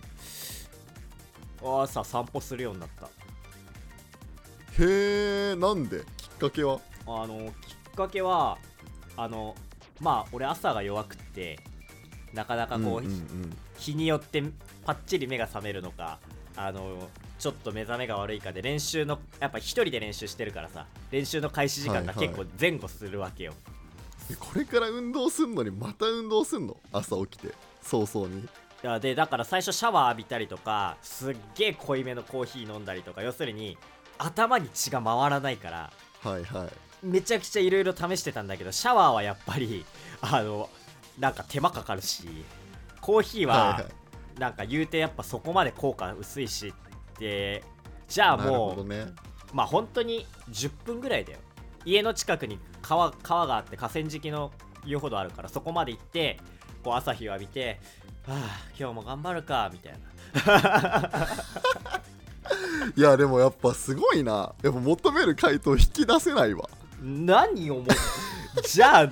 [1.62, 3.08] 朝散歩するようになった。
[4.78, 6.04] へえなんで？
[6.18, 6.80] きっかけは？
[7.08, 8.58] あのきっかけは
[9.18, 9.56] あの
[10.02, 11.60] まあ俺朝が弱くって
[12.34, 13.58] なかなかこう、うんうんうん。
[13.78, 14.44] 日によって
[14.86, 16.20] パッチリ目が覚めるのか
[16.56, 22.28] あのちょっと目覚めが悪いかで練習のやっぱ一人で練習してるからさ練習の開始時間がはいはい。
[22.28, 23.54] 結構前後するわけよ、
[24.32, 26.78] えこれから運動すんのにまた運動すんの？
[26.94, 28.48] 朝起きて早々に。
[29.02, 33.78] でだから最初シャワー浴びたりとかすっげえ濃いめのコーヒー飲んだりとか要するに
[34.18, 35.92] 頭に血が回らないから。
[36.22, 36.70] はいはい
[37.06, 39.86] めちゃくちゃいろいろ試してたんだけどシャワーはやっぱり
[40.22, 40.70] あの
[41.20, 42.28] なんか手間かかるし
[43.00, 43.86] コーヒーは
[44.40, 47.64] なんか言うてやっぱそこまで効果薄いしって
[48.08, 49.08] じゃあもう、どね。
[49.54, 51.40] まあ本当に10分ぐらいだよ。
[51.86, 54.52] 家の近くに川川があって河川敷の
[54.84, 56.40] 遊歩道あるからそこまで行って
[56.84, 57.80] こう朝日を浴びて
[58.28, 60.00] 「はあ今日も頑張るか」みたいな。
[62.96, 64.54] いやでもやっぱすごいな。
[64.62, 66.70] やっぱ求める回答引き出せないわ
[67.02, 67.86] 何をも
[68.66, 69.10] じゃあい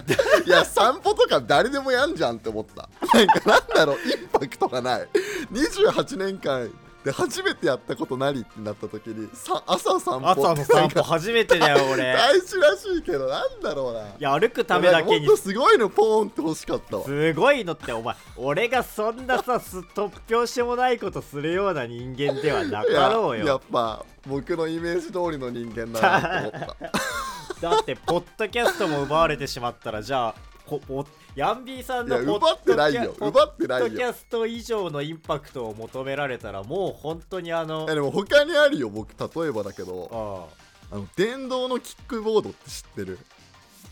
[0.47, 2.89] や散歩とか誰でもやんじゃんって思った。
[3.17, 5.07] なんかなんだろうインパクトがない。
[5.51, 6.71] 28年間
[7.03, 12.03] で初めてやったこと何ってなった時にさ朝散歩朝の散歩歩初めてだよ俺。
[12.15, 13.99] 大事らしいけどなんだろうな。
[13.99, 15.37] いや歩くためだけに。
[15.37, 16.97] すごいのポーンって欲しかった。
[16.97, 23.45] わすごいのってお前俺がそんなさす突拍子もないことするような人間ではなかろうよ。
[23.45, 26.77] やっぱ僕のイメージ通りの人間だなと思った
[27.69, 40.47] だってポッドキャストも奪われてしまったらじゃあこおヤンビーさんのポッドキャスト以上のインパクトを求められたらもう本当にあのえでも他にあるよ僕例えばだけど。
[40.91, 40.97] ああ。
[40.99, 43.17] の電動のキックボードって知ってる？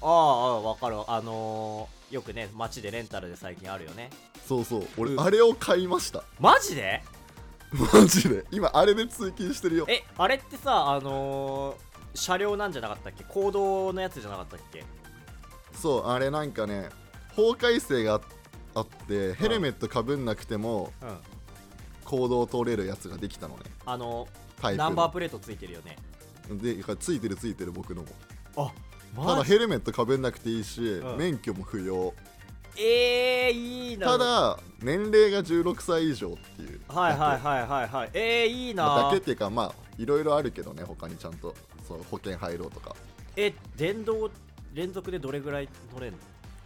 [0.04, 0.98] あああわかる。
[1.08, 4.12] あのー、よくね街でレンタルで最近あるよね。
[4.48, 4.88] そうそう。
[4.98, 5.20] 俺、うん。
[5.20, 6.24] あれを買いました。
[6.40, 7.02] マジで？
[7.94, 8.46] マジで。
[8.52, 9.86] 今あれで通勤してるよ。
[9.90, 13.24] えあれってさあのー、車両なんじゃなかったっけ？
[13.24, 14.84] 行動のやつじゃなかったっけ？
[15.74, 16.90] そうあれなんかね
[17.36, 18.22] 法改正が
[18.76, 21.18] あってヘルメットかぶんなくてもうん。
[22.04, 23.64] 行動を通れるやつができたのね。
[23.86, 24.28] あの
[24.62, 25.96] タイナンバープレートついてるよね。
[26.50, 28.08] でついてるついてる僕のも。
[28.58, 28.74] あ
[29.26, 31.18] ただヘルメットかぶんなくていいし、うん。
[31.18, 32.14] 免許も不要。
[32.78, 34.08] えー、いいな。
[34.08, 38.10] ただ年齢が16歳以上っていうはいはいはいはいはい。
[38.14, 41.56] えー、いいまあなだけっていうかまあいろいろあるけどね他にちゃんと
[41.88, 42.96] そう保険入ろうとか。
[43.36, 44.30] え電動
[44.74, 46.18] 連続でどれぐらい乗れんの？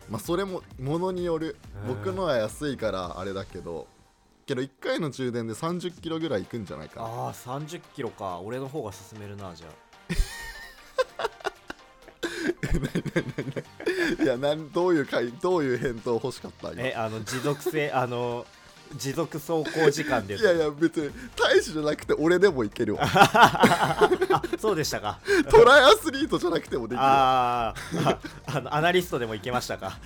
[0.10, 1.58] まあそれもものによる。
[1.88, 3.88] 僕のは安いからあれだけど。
[4.45, 7.08] けど1回の充電で30キロぐらいいくんじゃないかな。
[7.08, 8.39] ああ30キロか。
[8.39, 9.67] 俺の方が進めるなじゃ
[14.23, 18.45] いやなんどういう回どういう返答欲しかったえあの持続性あの
[18.95, 20.36] 持続走行時間で。
[20.36, 23.02] いやいや別に大使じゃなくて俺でもいけるわ。
[23.04, 24.10] あ
[24.60, 25.19] そうでしたか。
[25.50, 27.04] トライアスリートじゃなくてもできる。
[27.04, 28.19] わあーあ
[28.58, 29.98] あのアナリストでもいけましたか。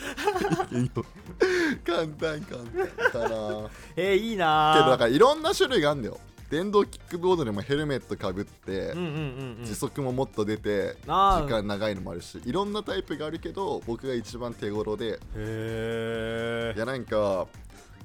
[1.86, 3.12] 簡単簡単。
[3.12, 3.70] かな。
[3.96, 4.86] えー、いいけなー。
[4.86, 6.20] どだからいろんな種類があるんだよ。
[6.50, 9.66] 電動キックボードでもヘルメットかぶって、うんうんうんうん。
[9.66, 15.20] 時速ももっと出て時間長いのもあるしいろんなタイプがあるけど僕が一番手頃で。
[15.36, 17.46] へいやなんか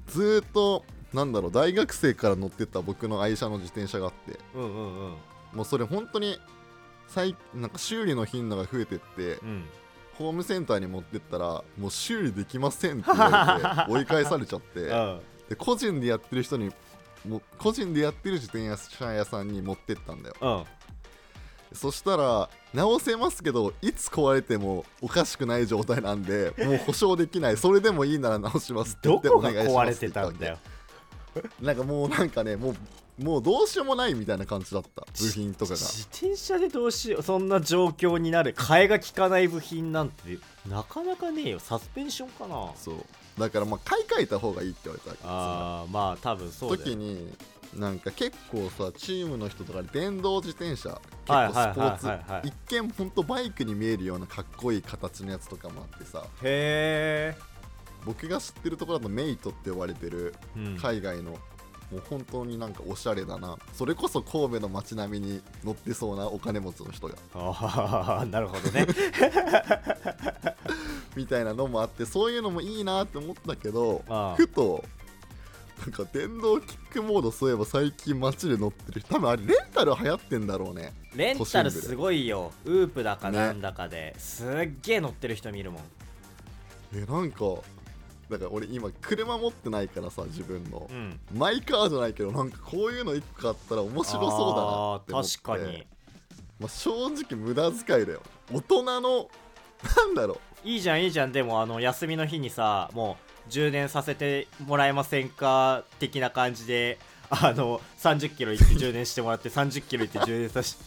[0.09, 4.39] ずーっとなんだろう大学生から乗ってた僕の愛車の自転車があって。
[4.55, 5.15] うんうんうん。
[5.55, 6.39] もうそれ本当に
[7.07, 9.65] 最なんか修理の頻度が増えてってうん。
[10.15, 14.81] ホームセンターに持ってったらもう修理できませんって言われて 追い返されちゃって。
[14.81, 15.21] うん。
[15.49, 16.71] で個人でやってる人に
[17.29, 20.37] もう個人でやってる自転車屋さんに持ってったんだよ。
[20.41, 20.65] うん
[21.75, 27.57] そしたら直せますけどいつ壊れてもおかしくない状態なんで もう保証できない。
[27.57, 29.71] それでもいいなら直しますって言ってお願いします。
[29.71, 30.59] 壊れてたんだよ。
[31.61, 32.77] なんかもうなんかねもう
[33.23, 35.07] もうどうしようもないみたいな感じだった。
[35.21, 35.77] 部品とかが。
[35.77, 41.61] 自転車でどうしようそんな状況になる替えが利かない部品なんてなかなかねえよ。
[41.61, 42.73] サスペンションかな。
[42.77, 42.97] そう。
[43.39, 47.33] だからまあ買い替えた方がいいって言われたわけあーまあ多分そそうだ時に
[47.77, 51.97] なんか結構さチームの人とかで電動自転車結はい構スポー
[52.43, 56.25] ツ一見ほんとバイクに見えるようなかっこいい形のやつとかもあってさ。
[56.43, 57.39] へえ、
[58.05, 63.59] 僕が知ってるところだとメイトって呼ばれてるうん、海外のもう本当になんかおしゃれだな。
[63.73, 67.15] それこそ神戸の街並みに乗ってそうなお金持ちの人が。
[67.35, 68.87] ああなるほどね。
[71.17, 74.03] みたいなのもあってそういうのもいいなって思ったけど
[74.37, 74.85] ふと
[75.81, 80.93] なんか電動キックモードそういえば最近街で乗ってる人多分あれレンタル流行ってんだろうね。
[81.15, 82.53] レンタルすごいよ。
[82.65, 85.83] ウープだかなんだかで、すっげえ乗ってる人見るもん。
[86.97, 87.45] えなんか
[88.31, 90.89] だから俺今車持ってないからさ自分の。
[90.91, 91.19] うん。
[91.37, 95.39] マイカーじゃないけどなんかこういうの1個あったら面白そうだなって思って。
[95.39, 95.87] 確かに。
[96.61, 98.23] まあ、正直無駄遣いだよ。
[98.53, 99.29] 大人の
[99.97, 101.33] なんだろいいじゃんいいじゃん。
[101.33, 106.99] でもあの休みの日にさもう充電させてもらえませんか的な感じで
[107.31, 110.83] あの30キロ行って充電してもらって30キロ行って充電させて。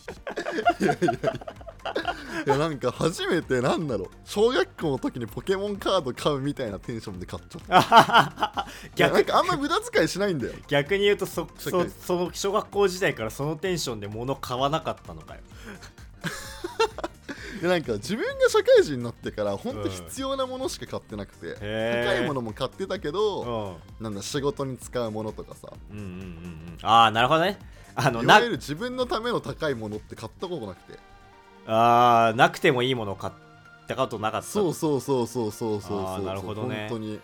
[0.82, 1.48] う
[2.46, 4.10] いやなんか初めてなんだろう。
[4.26, 8.67] 小学校の時にポケモンカード買うみたいなテンションで買っちゃった。
[8.96, 10.54] いやなん逆かあんま無駄遣いしないんだよ。
[10.67, 15.41] 逆に言うとそそその小学校時代からそのテンションで物買わなかったのかよ
[17.62, 21.56] でなんか自分が社会人になってから本当必要なものしか買ってなくて、
[22.06, 24.04] 高いものも買ってたけうど、ん。
[24.04, 25.72] なんだ仕事に使うものとかさ。
[25.91, 26.78] うんうんうんうん。
[26.82, 27.60] ああなるほどね。
[27.96, 31.00] あのいなわゆる自分のための高いものって買ったことなくて。
[31.65, 33.34] あーなくてもいいものを買っ
[33.88, 34.48] たことなかった。
[34.48, 36.88] そうそうそうそうそうそうそうなるほどね。
[36.89, 37.20] 本当に。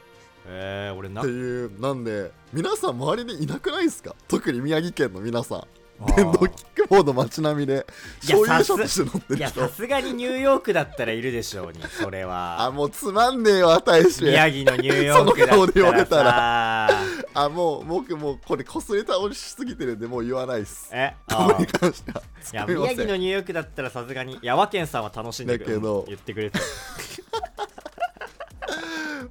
[0.45, 4.13] えー、俺なっていうなんで皆さん周りにいなくないですか？
[4.27, 5.63] 特に宮城県の皆さん
[6.15, 7.85] 電動キックボード街並みで
[8.25, 16.89] いや所有者さすとして乗っていやさすがにニューヨークだったらいるでしょうに それあはもうつまんねえわ大使宮城のニューヨークだその顔で言われったたら。
[16.89, 16.97] さ
[17.35, 20.89] あもう僕もうこれこすれ倒ししすぎてるんでもう言わないっす。
[20.91, 21.15] え？
[21.27, 22.21] こあれに関しては。
[22.21, 26.03] いや宮城のニューヨークだったらさすがにヤワケンさんは楽しんでくれだけど。
[26.07, 26.59] 言ってくれて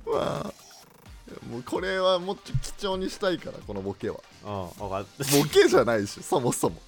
[0.06, 0.52] まあ
[1.52, 4.16] もうこれはもっと貴重にしたいからこのボケは。
[4.44, 6.80] うん分かった ボケじゃないしそもそも。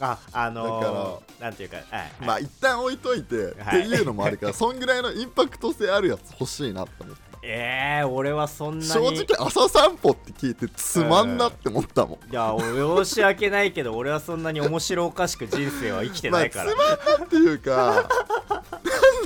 [0.00, 2.12] ああのー、なんていうか、はいはい。
[2.20, 3.80] まあ一旦置いといて、はい。
[3.86, 8.90] っていうのもあるからそんぐらいのインパクト性あるやつ欲しいなって思ったえー、俺はそんなに。
[8.90, 18.08] 正直朝散歩って聞いてつまんなって思ったもん、いや申し訳ないけど俺はそんなに面白おかしく人生は生きてまあないから、つまんなっていうか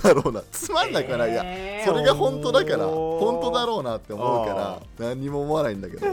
[0.02, 0.42] なんだろうな。
[0.50, 1.42] つまんないから、いや。
[1.44, 1.88] えー。
[1.88, 6.06] それが本当だから本当だろうなって思うから何にも思わないんだけど。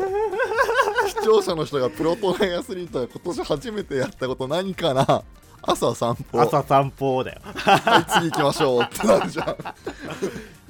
[1.07, 5.23] 視聴者の人がプロトナイアスリートが今年初めてやったこと何かな。
[5.61, 6.41] 朝散歩。
[6.41, 7.41] 朝散歩だよ。
[7.43, 9.55] はい次行きましょうってなるじゃん。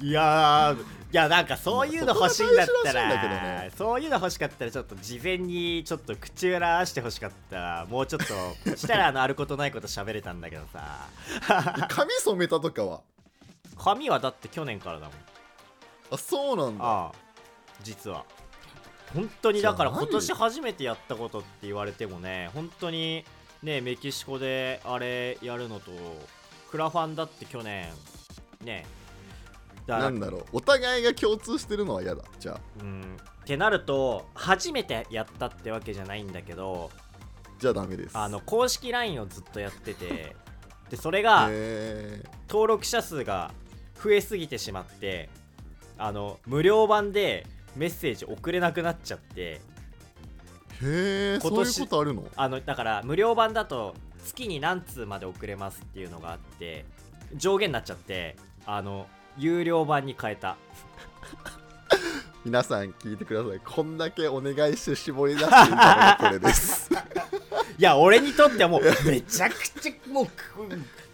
[0.04, 3.70] いやーいやなんかそういうの欲しいんだったらね。
[3.76, 7.86] そういうの欲しかったらちょっと事前にちょっと口裏合わして欲しかった。
[7.88, 8.20] もうちょっ
[8.64, 11.06] としたらあのあることないこと喋れたんだけどさ。
[11.88, 13.00] 髪染めたとかは？
[13.78, 15.14] 髪はだって去年からだもん。
[16.10, 16.84] あそうなんだ。
[16.84, 17.12] ああ
[17.82, 18.24] 実は。
[19.14, 23.24] 本当にだから今年初めてやったことって言われてもね本当に
[23.62, 25.92] ねメキシコであれやるのと
[26.70, 27.88] クラファンだって去年
[28.64, 28.84] ね
[29.86, 30.44] だなんだろう。
[30.52, 32.22] お互いが共通してるのは嫌だ。
[32.38, 32.60] じゃあ。
[32.80, 33.16] うん。
[33.42, 36.90] ってなると初めてやったってわけじゃないんだけど
[37.60, 38.18] じゃあダメです。
[38.18, 40.34] あの公式 LINE をずっとやってて
[40.90, 43.52] でそれがへ登録者数が
[44.02, 45.28] 増えすぎてしまって
[45.96, 47.46] あの無料版で
[47.76, 51.34] メッセージ送れなくなっちゃってー。
[51.34, 52.28] へえそういうことあるの？
[52.34, 53.94] あのだから無料版だと
[54.24, 56.84] 月に何通まで送れますっていうのがあって
[57.36, 59.06] 上限になっちゃってあの
[59.38, 60.56] 有料版に変えた。
[62.44, 63.60] 皆さん聞いてください。
[63.64, 66.90] こんだけお願いして絞り出していたのがこれです。
[67.78, 70.28] いや俺にとってはもうめちゃくちゃもう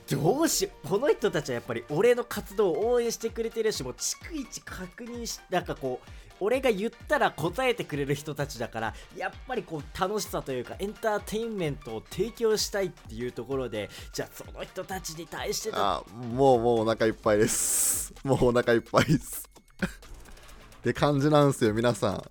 [0.08, 16.02] どうしこの人たちはやっぱり俺の活動を応援してくれてるしもう逐一確認しなんかこう俺が言ったら答えてくれる人たちだからやっぱりこう楽しさというかエンターテインメントを提供したいっていうところでじゃあその人たちに対してのあ
[16.34, 18.12] もうもうお腹いっぱいです。
[18.24, 19.48] もうお腹いっぱいです。
[20.80, 22.24] って感じなんですよ皆さん。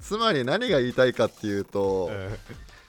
[0.00, 2.10] つまり何が言いたいかっていうと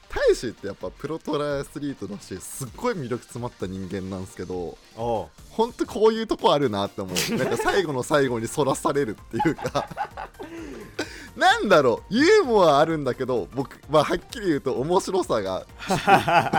[0.10, 5.30] 大使ってやっぱプロトラアスリートだしすっごい魅力詰まった人間なんですけどほ
[5.68, 7.38] んとこういうとこあるなって思う。
[7.38, 9.88] なんか最後の最後にそらされるっていうか。
[11.36, 12.14] なんだろう。
[12.14, 15.66] ユーモアあるんだけど僕まあはっきり言うと面白さが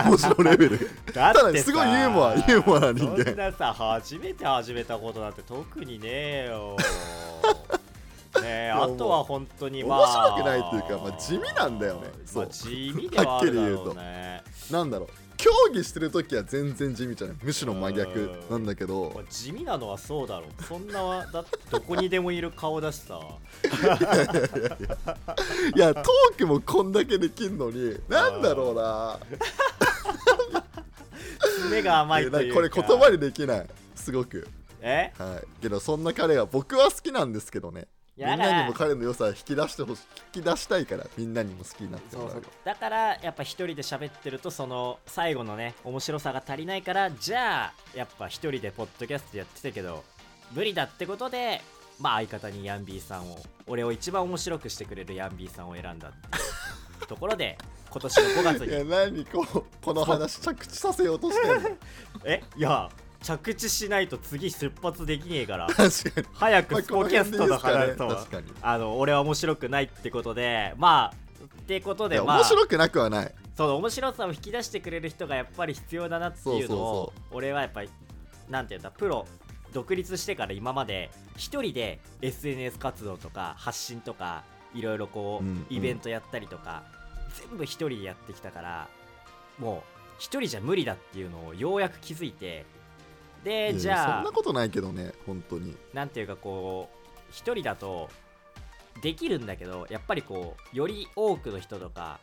[0.05, 0.89] 面白レベル。
[1.13, 3.25] だただすごいユーモアユーモアな人間。
[3.25, 6.77] そんなさ初めて始めたことなんて特にねえよ
[8.39, 8.71] ね。
[8.71, 12.09] あとは本当にま面あ白くないっていうかまあ地味なんだよね。
[12.25, 12.43] そう。
[12.43, 15.09] まあ、地味ではあるだろうはっきねなんだろう。
[15.37, 17.37] 競技してる時は全然地味じゃない。
[17.41, 19.11] むしろ真逆なんだけまど。
[19.19, 20.63] あ地味なのはそうだろう。
[20.63, 23.19] そんなだってどこにでもいる顔だしさ。
[25.75, 29.19] いやトークもこんだけできんのになんだろうな。
[31.63, 32.61] 爪が甘いえというか。
[32.61, 33.67] なこれ言葉にできない。
[33.95, 34.47] すごく。
[34.81, 35.11] え？
[35.17, 35.61] はい。
[35.61, 39.99] けどそんな彼が僕は好きなんですけどねみんなにも彼の良さを引き出してほし
[40.35, 42.43] 引き出したいからみんなにも好きになってもらう。
[42.65, 50.03] だからやっぱ一人で喋ってるとその最後のね面白さが足りないからじゃあやっぱ一人でポッドキャストやってたけど
[50.51, 51.61] 無理だってことで
[51.99, 57.57] まあ相方にヤンビーさんを俺を一番面白くしてくれるヤンビーさんを選んだっていうところで
[57.89, 61.69] 今年の5月いやに何こうこの話着地させようとしてんの？
[62.25, 62.43] え？
[62.55, 62.89] いや
[63.21, 65.67] 着地しないと次出発できねえから。
[65.73, 65.77] 確
[66.11, 66.27] かに。
[66.33, 68.27] 早くスポキャストの話と、
[68.61, 72.37] あの俺は面白くないってことでまあってことでまあ。
[72.37, 73.33] 面白くなくはない。
[73.55, 77.89] その面白さを引き出してくれる人がやっぱり必要だなっていうのを俺はやっぱり
[78.49, 79.27] なんていうんだプロ
[79.71, 85.65] 独立してから今まで一人で SNS 活動とか発信とかいろいろこう、うんうん。
[85.69, 86.83] イベントやったりとか
[87.49, 88.87] 全部一人でやってきたから
[89.59, 92.65] もう一人じゃ無理だっていうのをようやく気づいて
[93.43, 95.75] でじゃあそんなことないけどね本当に。
[95.93, 98.09] なんていうかこう一人だと
[99.01, 102.19] できるんだけどやっぱりこうより多くの人とか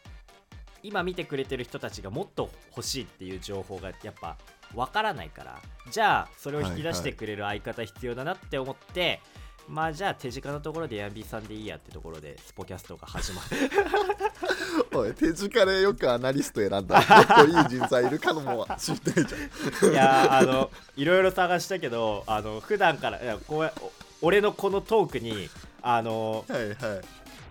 [0.82, 4.36] 今見てくれてる人たちがもっと欲しいっていう情報がやっぱ
[4.74, 5.58] わからないから
[5.90, 9.20] じゃあそれを引き出してくれる相方必要だなって思って、
[9.66, 13.48] まあじゃあ手近なところでヤンビーさんでいいやってところでスポキャストが始まる
[14.92, 16.96] おい手近でよくアナリスト選んだ。
[17.00, 19.92] もっといい人材いるかも知りたいじゃん。
[19.92, 23.92] いやーあのいろいろ探したけどあの普段からいやこうお
[24.28, 25.48] 俺のこのトークに
[25.82, 26.74] あのはいはい。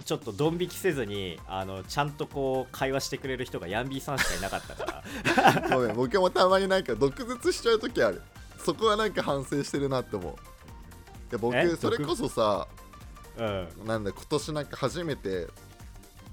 [0.05, 5.03] ちょっとドン引きせずにあのちゃんとこう会話してくれる人がヤンビーさんしかいなかったか
[5.65, 5.67] ら。
[5.75, 8.21] ごめん僕もたまになんか毒舌しちゃう時ある。
[8.63, 10.31] そこはなんか反省してるなって思う。
[10.33, 10.35] い
[11.33, 11.75] や僕え？
[11.75, 12.67] それこそさ
[13.37, 13.67] うん。
[13.85, 15.47] なんだ今年なんか初めて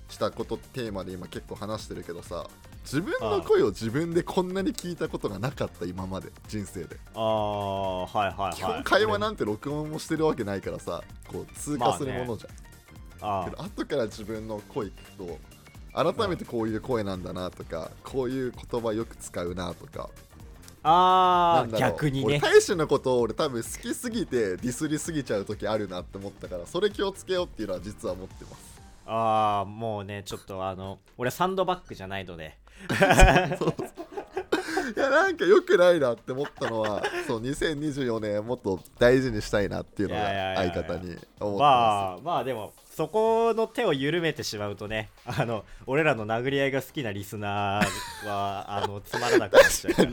[0.08, 2.46] したことテーマで今結構話してるけどさ
[2.84, 6.96] 自分の声を自分でこんなに聞いたことがなかった今まで人生で。
[7.14, 8.54] ああはいはいはい。
[8.54, 15.38] 基本会話なんて録音もしてるわけないからさこう通過するものじゃん、あけど後から自分の声聞くと
[16.14, 20.10] 改めてこういう声なんだなとかこういう言葉よく使うなとか。
[20.86, 21.90] あーなんだろう。
[21.92, 22.24] 逆にね。
[22.26, 28.63] 俺大使のことを俺多分好きすぎてディスりすぎちゃう時あるなって思ったからそれ気をつけようっていうのは実は思ってます
[29.06, 32.56] ああもうねちょっとあの俺サンドバッグじゃないので。
[34.96, 50.10] いやなんか良くないなって思ったのはそう2024年もっと大事にしたいなっていうのが相方に思ってままあまあでもそこの手を緩めてしまうとねあの俺らの殴り合いが好きなリスナーは あのつまらなくなっちゃうから。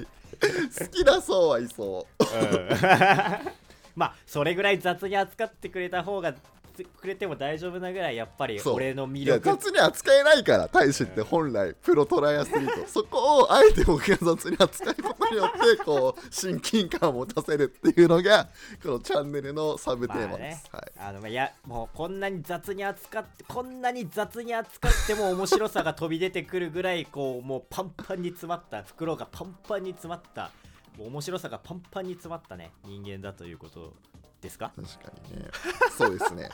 [0.72, 2.24] す好きな層はいそう。
[2.24, 2.70] うん。
[3.96, 6.34] まあそれぐらい雑に扱ってくれた方が
[6.72, 9.40] つくれても大丈夫なぐらいやっぱり俺の魅力。
[9.42, 12.88] 雑に扱えないから大使って本来プロトライアスリート。
[12.88, 18.50] そこをあえて僕が雑に扱うことによってこう親近感を持たせるっていうのが
[18.82, 20.92] このチャンネルのサブテーマです、はい。
[20.98, 30.52] あのまあいやもうこんなに雑に扱ってこんなに雑に扱っても面白さが飛び出てくるぐらいこうもうパンパンに詰まった袋がパンパンに詰まった
[30.98, 33.94] 面白さがパンパンに詰まったね人間だということ
[34.42, 34.72] ですか？
[34.76, 35.50] 確かにね。
[35.98, 36.50] そうですね。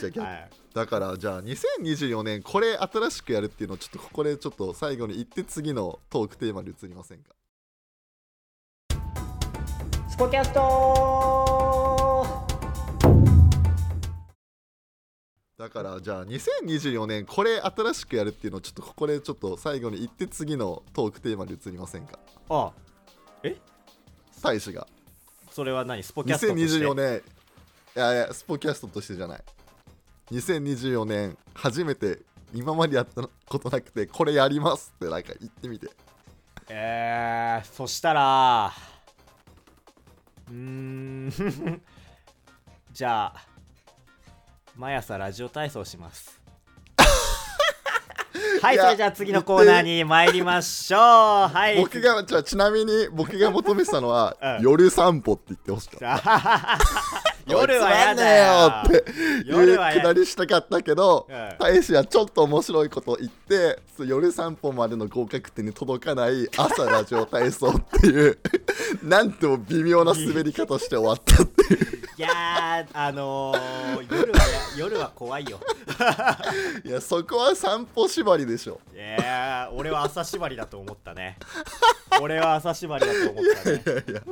[0.00, 0.50] じゃ はい。
[0.74, 7.34] だからじゃあ2024年これ新しくやるっていうのをちょっとここでちょっと最後に言って次のトークテーマに移りませんか？
[10.10, 12.46] スポキャスト。
[15.58, 22.18] だからじゃあ2024年これ新しくやるっていうのをちょっとここでちょっと最後に言って次のトークテーマに移りませんか？
[22.48, 22.72] あ
[24.40, 24.86] 大使が
[25.50, 26.02] それは何？
[26.02, 27.22] スポキャストとして？2024年。
[27.96, 29.40] いやいやスポキャストとしてじゃない。
[30.30, 32.20] 2024年初めて
[32.54, 35.88] 今までやったことなくてこれやりますってなんか言ってみて。
[36.68, 38.72] えー、そしたら
[40.48, 41.30] うーん。
[42.92, 43.46] じゃあ
[44.76, 46.37] 毎朝ラジオ体操します
[48.60, 51.00] はいそれじゃあ次のコーナーに参りましょう。
[51.00, 51.76] はい。
[51.76, 54.62] 僕がじゃあちなみに僕が求めてたのは、うん。
[54.62, 56.78] 夜散歩って言ってほしかった。
[57.46, 58.68] 夜はやだよ。
[58.84, 61.54] っていう夜はやくだりしたかったけどうん。
[61.58, 68.38] 大使はちょっと面白いこと言って夜散歩までの合格点に届かない朝ラジオ体操っていう
[69.02, 74.44] なんとも微妙な滑り方して終わったっていういやーあのー、夜はや
[74.76, 75.60] 夜は怖いよ。
[76.84, 78.80] いやそこは散歩縛りでしょ。
[78.92, 81.38] いやー俺は朝縛りだと思ったね。
[82.20, 83.82] 俺は朝縛りだと思ったね。
[83.84, 84.22] いやいや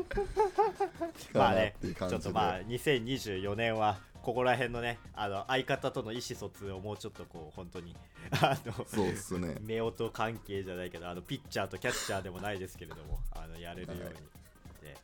[1.32, 7.95] まあねちょっとまあ2024年はここら辺のねあの相方との意思疎通をもうちょっとこう本当に
[8.32, 9.59] あのそうっすね。
[9.80, 14.45] 夫婦関係じゃないけどあのピッチャーとキャッチャーでもないですけれどもあのやれるように、で何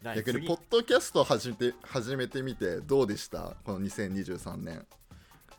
[0.02, 3.56] 次逆にポッドキャスト始めて始めてみてどうでした？
[3.64, 4.86] この2023年。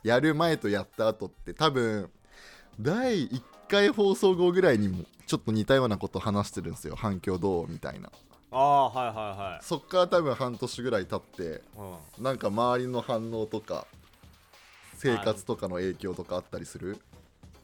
[0.02, 2.10] やる前とやった後って多分
[2.80, 6.96] 第1回放送後ぐらいにもちょっと似たようなこと話してるんですよ。
[6.96, 7.70] 反響どう？
[7.70, 8.10] みたいな。
[8.50, 11.60] ああはいはそっから多分半年ぐらい経っていはい、
[12.18, 12.24] うん。
[12.24, 13.86] なんか周りの反応とか
[14.96, 16.98] 生活とかの影響とかあったりする？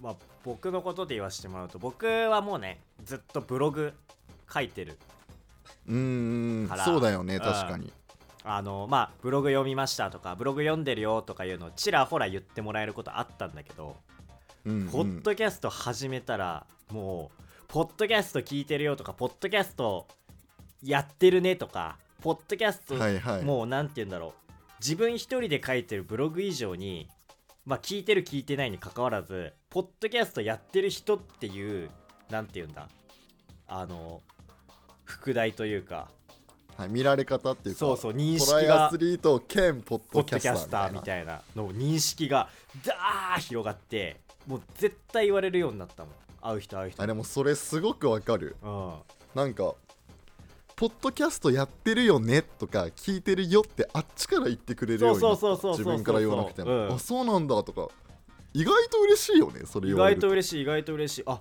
[0.02, 3.92] まあ、僕のことで言わせてもらうと僕はもうねずっとブログ
[4.50, 4.98] 書いてる
[5.88, 6.70] うーん。
[6.84, 7.40] そうだよねうん。
[7.40, 7.92] 確かに。
[8.42, 13.96] あのまあブログ読みましたとかブログ読んでるよとかいうのをちらほら言ってもらえることあったんだけど、
[14.64, 14.88] うんうん。
[14.88, 20.06] ポッドキャスト始めたらもうポッドキャスト聞いてるよとかポッドキャスト
[20.82, 23.44] やってるねとかポッドキャスト、はいはい。
[23.44, 24.52] もうなんて言うんだろう。
[24.80, 27.08] 自分一人で書いてるブログ以上に
[27.66, 31.90] まあ聞いてる聞いてないに関わらずポッドキャストやってる人っていう
[32.30, 32.88] なんて言うんだ。
[33.68, 34.22] あの
[35.10, 36.08] 副題というか。
[36.76, 42.48] はい、見られ方っていうかそうそう認トライ識がアスリート兼ポッポドキャッドキャスターみたいなの認識が
[42.86, 46.12] ダー広がってもう絶対言われるようになったもん。
[46.40, 47.02] 会う人会う人。
[47.02, 48.56] なあでもそれすごくわかる。
[48.62, 48.92] うん。
[49.34, 49.74] なんか
[50.74, 56.94] ポッドキャストやってるよねとか聞いてるよってあっちから言ってくれるように自分から言わなくても、うん。
[56.94, 57.88] あそうなんだとか。
[58.54, 61.24] 意外と嬉しいよねそれ意言われる外と嬉しい意外と嬉しい。
[61.26, 61.40] あ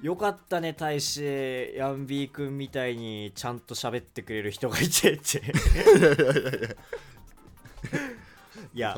[0.00, 1.74] よかったね大使。
[1.76, 5.42] ヤンビー君みたいにちゃんと喋ってくれる人がいてって。
[8.74, 8.94] いや。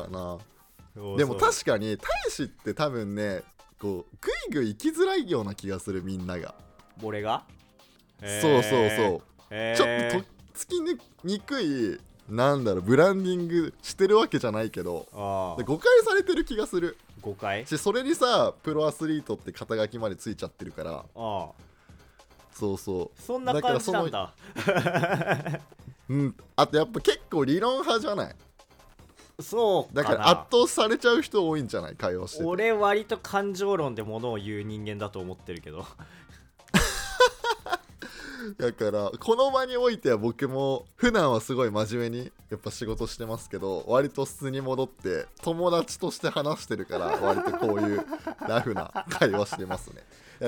[1.17, 3.43] でも確かに大使って多分ね
[3.81, 6.55] こうグイグイ行きづらいような気がするみんなが、
[7.03, 7.45] 俺が？
[8.21, 9.77] そうそうそう。
[9.77, 10.75] ちょっととっつき
[11.25, 11.99] にくい
[12.29, 21.05] なんだろうブランディングしてるわけじゃないけど誤解されてる気がする誤解しそれにさプロアスリートって肩書きまでついちゃってるから。
[21.15, 21.49] あ
[22.53, 24.35] そうそそんな感じなんだ。
[26.09, 26.37] ううん。
[26.57, 28.35] あとやっぱ結構理論派じゃない？
[29.41, 31.97] そうだから圧倒されちゃう人多いんじゃない？
[31.97, 32.45] 会話してて。
[32.45, 35.87] 俺割と感情論で物を言う人間だと思ってるけど
[38.59, 48.05] だからこの場においては僕も普段はすごい真面目にやっぱ仕事してますけど割と素に戻って友達として話してるから 割とこういう
[48.49, 50.03] ラフな会話してますね。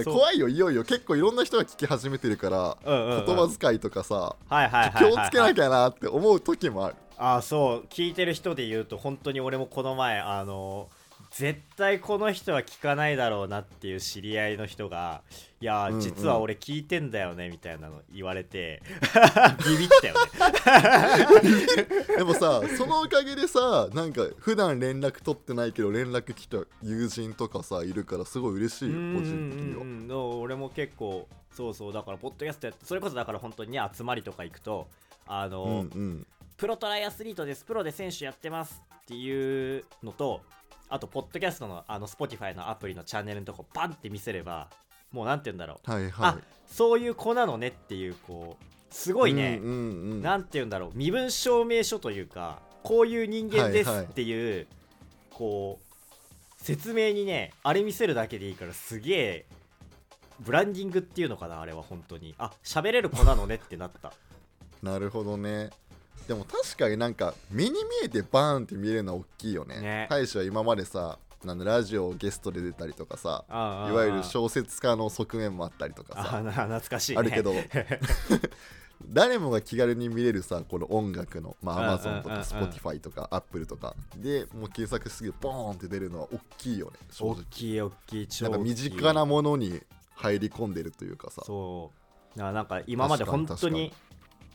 [0.04, 0.48] 怖いよ。
[0.48, 5.12] いよいよ結構いろんな人が聞き始めてるからうんうん、うん、言葉遣いとかさはいはいはい気はい。
[5.12, 6.96] をつけなきゃなって思う時もある。
[7.18, 7.86] あそう。
[7.90, 10.88] 聞いてる人で言うと本当に俺もこの前あの
[11.30, 15.22] 絶対この人は聞かないだろうなっていう知り合いの人が
[15.62, 16.00] 「いやーうんうん。
[16.00, 18.82] 実は俺聞いてんだよね」みたいなの言われて
[19.64, 20.26] ビビったよね。
[22.18, 29.82] でもさそのおかげでさなんか普段連絡取ってないけど連絡来た友人とかさいるからすごい嬉しい個人的には。
[29.82, 29.92] うん
[30.42, 34.88] 俺も結構そうそうだからポッドキャストやってそれこそだから本当にね集まりとか行くと
[35.26, 36.26] あの、うんうん。
[36.56, 40.42] プロトライアスリートですプロで選手やってますっていうのと
[40.88, 44.68] あとポッドキャストのあの Spotify のアプリのチャンネルのとこバンって見せれば
[45.12, 45.90] もうなんて言うんだろう。
[45.90, 46.12] はいはい。
[46.20, 50.22] あそういう子なのねっていうこうすごいね、うんうんうん。
[50.22, 50.90] なんて言うんだろう。
[50.94, 54.60] 身分証明書というかこういう人間ですはいはいってい。
[54.60, 54.66] う、
[55.30, 59.46] こう説明にねあれ見せるだけでいいからすげえ
[60.40, 62.34] ブランディングっていうのかなあれは本当に。
[62.38, 64.12] あ喋れる子なのねってなった。
[64.82, 65.70] なるほどね。
[66.26, 69.80] でも確かになんか目に見えてバーンって見えるのは大きいよね。
[69.80, 70.06] ね。
[70.10, 77.52] 大使は今までさなんだラジオゲストで出たりとかさああいわゆる小説家の側面もあったりとかあさな 懐かしい、ね、あるけど
[79.08, 89.82] 誰もが気軽に見れるさこの音楽の、まあ、うん Amazon とか Spotify とか Apple とかでもう検索すぐボーンって出るのは大きいよね正大直きい大きい超なんか身近なものに
[90.14, 91.42] 入り込んでるというかさ。
[91.44, 91.90] そ
[92.36, 92.38] う。
[92.38, 93.92] なんか今まで本当に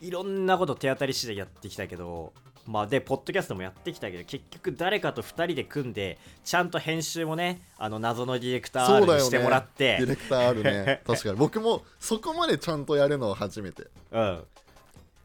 [0.02, 2.34] いろんなこと手当たり次第やってきたけど
[2.68, 9.98] まあでポッドキャストもやってきたけど結局誰かと2人で組んでちゃんと編集もねあの謎のディレクターにしてもらって。
[10.00, 11.02] ディレクターあるね。
[11.08, 11.36] 確かに。
[11.36, 13.88] 僕もそこまでちゃんとやるのは初めて。
[14.12, 14.44] うん。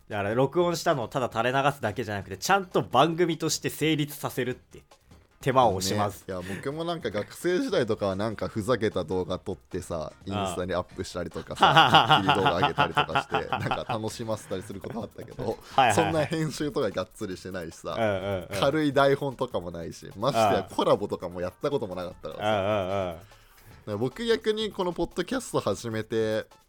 [0.08, 4.82] だから録音したのをただ垂れ流すだけじゃなくてちゃんと番組として成立させるって
[5.42, 6.24] 手間を惜しまず、ね。
[6.28, 18.60] いや僕もなんか学生時代とかはなんかふざけた動画撮ってさインスタにアップしたりとかさ切り動画上げたりとかして なんか楽しませたりすることあったけどはいそんな編集とかがっつりしてないしさうんうんうん。
[18.60, 23.16] 軽い台本とかもないしましてあやコラボとかもやったこともなかったから
[23.84, 23.96] さ。
[23.98, 26.61] 僕逆にこのポッドキャスト始めてまあ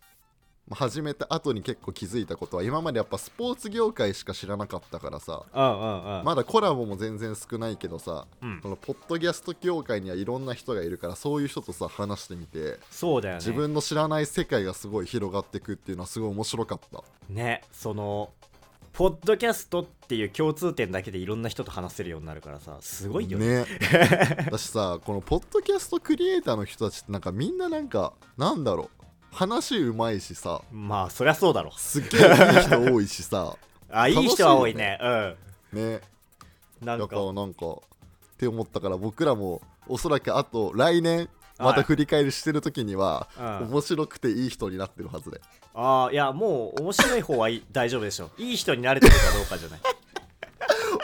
[0.72, 8.60] 始めた後に結構気づいたことは今までやっぱスポーツ業界しか知らなかったからさまだコラボも全然少ないけどさうん。
[8.62, 13.40] このポッドキャスト業界にはいろんな人がいるからそういう人とさ話してみてそうだよね。
[13.40, 17.04] 自分の知らない世界がすごい広がっていくっていうのはすごい面白かった。
[17.30, 18.32] ねその
[18.94, 23.66] ポッドキャストっていう共通点だけでいろんな人と話せるようになるからさすごいよね。
[23.66, 23.66] ね。
[24.52, 29.03] だしさこのポッドキャストクリエイターの人たちってなんかみんななんかなんだろう
[29.34, 30.62] 話うまいしさ。
[30.72, 31.72] まあそりゃそうだろ。
[31.76, 33.58] すっげえいい人多いしさ。
[33.92, 34.98] あいい人は多いね。
[35.74, 36.02] ね
[36.82, 36.86] うん。
[36.86, 37.04] なんか。
[37.04, 37.80] だからなんかっ
[38.38, 43.70] て思ったから僕らもおそらくあと来年まはいた振り返りしてる時にはうん。
[43.70, 45.42] 面白くていい人になってるはずで。
[45.74, 49.80] ああいやもう面白い方はいい大丈夫でしょいい人になれてるかどうかじゃない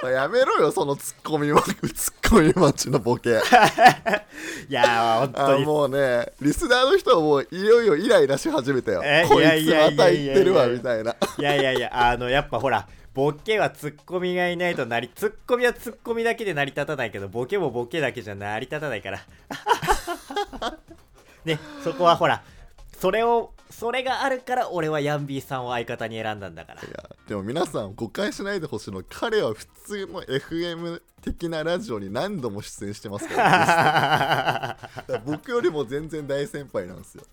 [0.07, 3.31] やめろよそのツッコミマツッコミ待ちのボケ。
[4.69, 5.63] いやー本当に。
[5.63, 9.01] あもうねリスナーの人はもういよいよイライラし始めたよ。
[9.03, 11.15] えこいつまた言ってるわみたいな。
[11.37, 19.19] いやいやいやあのやっぱほらボケはツッコミがいないとなりツッコミはツッコミだけで成り立たないけどボケもボケだけじゃ成り立たないから。
[21.45, 22.43] ねそこはほら
[22.97, 26.81] それをそれがあるから俺はヤンビーさんを相方に選んだんだから。
[26.81, 37.23] いやでも皆さん誤解しないでほしいの彼は普通の FM 的なラジオに何度も出演してますから だから僕よりも全然大先輩なんですよ。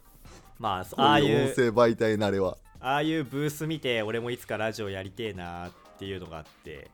[0.59, 2.59] まあこああいういうう音声媒体慣れは。
[2.81, 6.91] ああいうブース見て俺もいつかラジオやりてえなっていうのがあって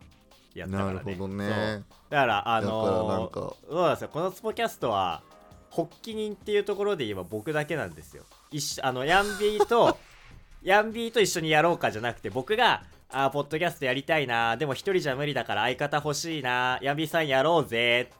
[0.55, 0.95] やったからね。
[0.95, 1.83] なるほどね。
[2.09, 4.09] だからあのかーそうなんですよ。
[4.13, 5.23] このスポキャストは
[5.71, 9.99] 発起人っていうところで言えば僕だけなんですよ一緒あのヤンビーと
[10.63, 18.11] ヤンビーと一緒にやろうかじゃなくて僕があーポッドキャストやりたいなでも一人じゃ無理だから相方欲しいなヤンビーさんやろうぜ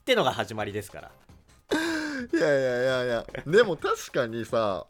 [0.00, 1.10] ってのが始まりですから。
[2.32, 4.84] いやいやいやいやでも確かにさ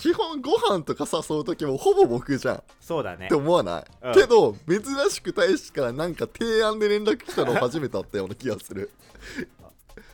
[0.00, 2.56] 基本ご飯とか誘う時もほぼ僕じゃん。
[2.56, 3.28] っそうだね。
[3.28, 4.14] て思わない、うん。
[4.14, 8.90] けど珍しく大使からなんか提案で連絡来たの初めてあったような気がする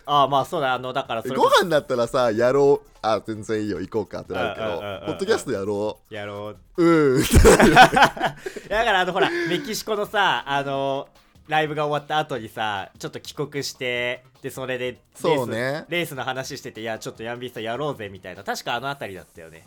[0.07, 4.67] ああまあそうだあのだからそれご飯だったらさやろうあ全然いいよ行こうかってなるけど
[5.07, 7.23] ポッドキャストやろやろうううん。
[7.23, 8.37] だか
[8.69, 11.09] らあのほらメキシコのさあの
[11.49, 17.97] ライブが終わった後にさちょっと帰国してでそれでレースそうねレースの話してていやちょっとヤンビーさんやろう。
[17.97, 19.67] ぜみたいな確かあの辺りだったよね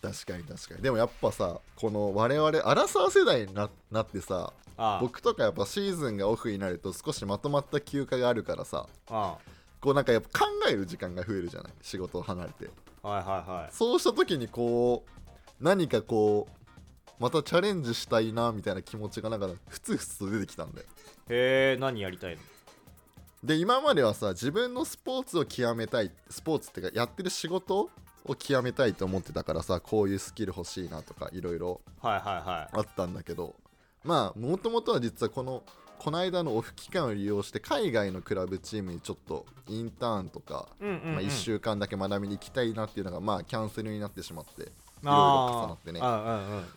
[0.00, 0.82] 確かに確かに。
[0.82, 9.36] でもやっぱさこの我々アラサー世代にななってさあ僕とかやっぱシーズンがオフになると少しまとまった休暇があるからさあ
[9.80, 11.72] こうなんかやっぱ考える時間が増えるじゃない？
[11.82, 12.70] 仕事を離れて。
[13.02, 13.68] あはいはいはい。
[13.72, 15.10] そうした時にこう
[15.60, 16.52] 何かこう
[17.18, 20.86] またチャレンジしたいなみたいな気持ちがなんかふつふつと出てきたんだよ。
[21.28, 22.42] へえ何やりたいの？
[23.42, 27.88] で今まではさ自分のスポーツを極めたいスポーツってかやってる仕事
[28.28, 33.54] を極めたいと思ってたからさこういうスキル欲しいなとかいろいろあったんだけど
[34.04, 35.62] まあもともとは実はこの
[35.98, 44.70] この間のオフ期間を利用して海外のクラブチームにちょっとインターンとか、まあ、1週間だけ学びに行きたいなっていうのがまあキャンセルになってしまっていろい
[45.04, 46.00] ろ重なってね。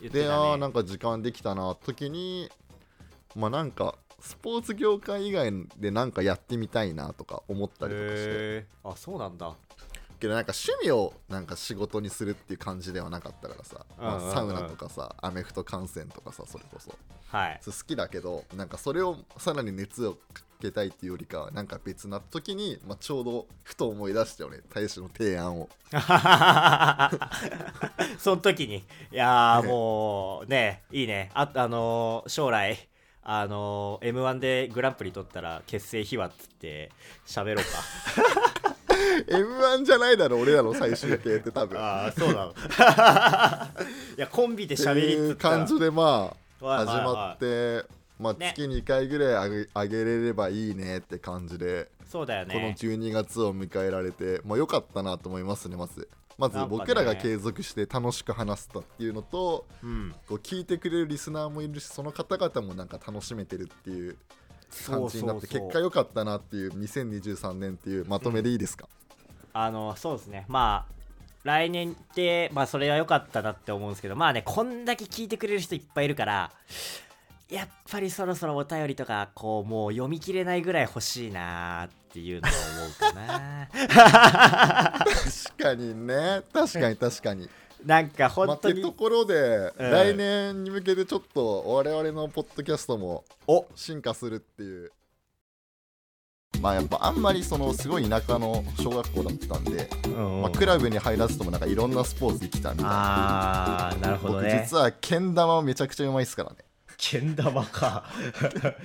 [0.09, 2.49] で、あーなんか時間できたな時に
[3.35, 8.65] まあなんかスポーツ業界以外でなんかやってみたいなとか思ったりとかして。
[8.83, 9.53] あそうなんだ
[10.21, 16.93] けどなんか趣味をなんか仕事にするっていう感じではなかったからさ、まあサウナとかさアメフト観戦とかさそれこそ。
[17.27, 17.59] はい。
[17.61, 20.19] そう好きだけどなんかそれをさらに熱をか
[20.61, 24.59] けたいっていうよりかはなんか別な時に、まあ、ちょうどふと思い出したよね。
[24.73, 25.69] 大使の提案を。
[28.19, 28.77] その時に。
[28.77, 31.31] いやもうねいいね。
[31.33, 32.87] ああのー将来
[33.23, 36.91] あのー、m 1でグランプリ取ったら結成秘話っつって
[37.25, 37.63] 喋ろう m
[39.27, 41.77] 1じゃないだろ俺らの最終形って多分。
[41.77, 42.53] かああそうなの。
[44.17, 47.85] いやコンビで喋りっっていうつったら感じでまあ始まって、
[48.19, 48.53] まあ、ね。
[48.55, 56.07] 月2回ぐらいあげ,、あげれればいいねって感じで、そうだよこのね12月を迎えられて、まあ、良かったなと思いますねまず。
[56.37, 60.15] まず僕らが継続して楽しく話せたっていうのとうん。
[60.27, 64.17] こう聞いてくれるリスナーもいるしその方々もなんか楽しめてるっていう
[64.85, 68.87] 感じになって結果良かったなっていう2023年っていうまとめでいいですか、
[69.53, 70.45] あのそうですね。
[70.47, 71.01] まあ
[71.43, 76.51] 来年ってまあそれは良かったなって思うんですけどまあねこんだけ聞いてくれる人いっぱいいるから
[77.49, 83.67] やっぱりそろそろお便りとかこうもう読み切れないぐらい欲しいなっていうのを思うかな。
[85.05, 86.43] 確かにね。
[86.53, 87.49] 確かに確かに
[87.85, 89.33] なんかまあ、本当に、ってところで、
[89.77, 89.91] うん。
[89.91, 93.65] 来年に向けてちょっと我々のポッドキャストもお。
[93.75, 94.91] 進化するっていう。
[96.61, 99.89] まあやっぱあんまりそのすごい田舎の小学校だったんで、
[100.41, 103.87] まあ、クラブに入らずともなんかいろんなスポーツできたみたいな。
[103.89, 106.57] あーなるほど僕ね実はけん玉めちゃくちゃうまいっすからね。
[106.97, 108.03] けん玉か。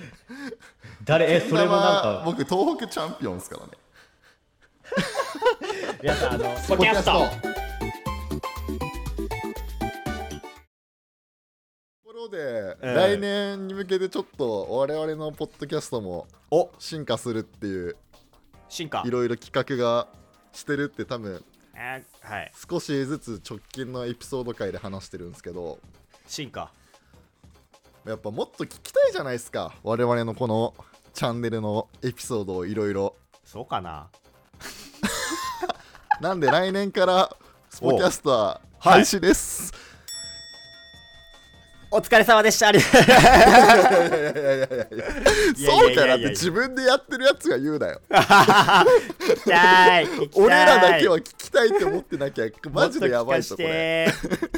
[1.03, 1.31] 誰？
[1.35, 2.23] えそれもなんか。
[2.25, 3.71] 僕東北チャンピオンですからね。
[6.01, 7.56] 皆さんあのポポキャスト
[12.17, 16.71] ろで、うん来年に向けてちょっと我々のポッドキャストもお。
[16.79, 17.95] 進化するっていう
[18.67, 19.03] 進化。
[19.05, 20.07] いろいろ企画が
[20.51, 21.43] してるって多分
[21.75, 22.51] えーはい。
[22.69, 25.79] 少しずつ直近のエピソード回で話してるんですけど
[26.25, 26.71] 進化。
[28.05, 30.73] やっぱもっと聞きたいじゃないですか我々のこの
[31.13, 33.15] チャンネルのエピソードをいろいろ。
[33.45, 34.07] そうかな。
[36.19, 37.35] なんで来年から
[37.69, 39.01] スポキャストははい。
[39.01, 39.73] 廃止です、
[41.89, 42.71] お疲れ様でした。
[42.73, 42.79] そ
[45.91, 48.01] うかなって自分でやってるやつが言うなよ。
[50.35, 54.07] 俺らだけは聞きたいって思ってなきゃマジでやばいぞこれ。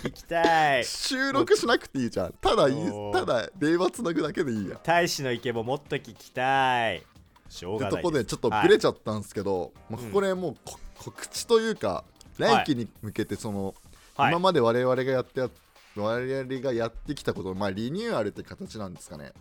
[0.04, 0.86] 聞きたい。
[0.86, 2.34] 収録しなくていいじゃん。
[2.42, 2.68] ただ
[3.14, 4.80] ただ電話つなぐだけでいいや。
[4.84, 7.04] 大使の意見ももっと聞きたい。
[7.48, 12.04] しょうってがないとこでちょっとブレちゃったんですけど、まあ、ここでもうこ、告知というか
[12.38, 13.76] 来期に向けてその、
[14.18, 14.32] はい。
[14.32, 15.50] 今まで我々がやってや
[15.96, 19.34] 我々がやってきたことの、まあ、リニューアルって形なんですかね。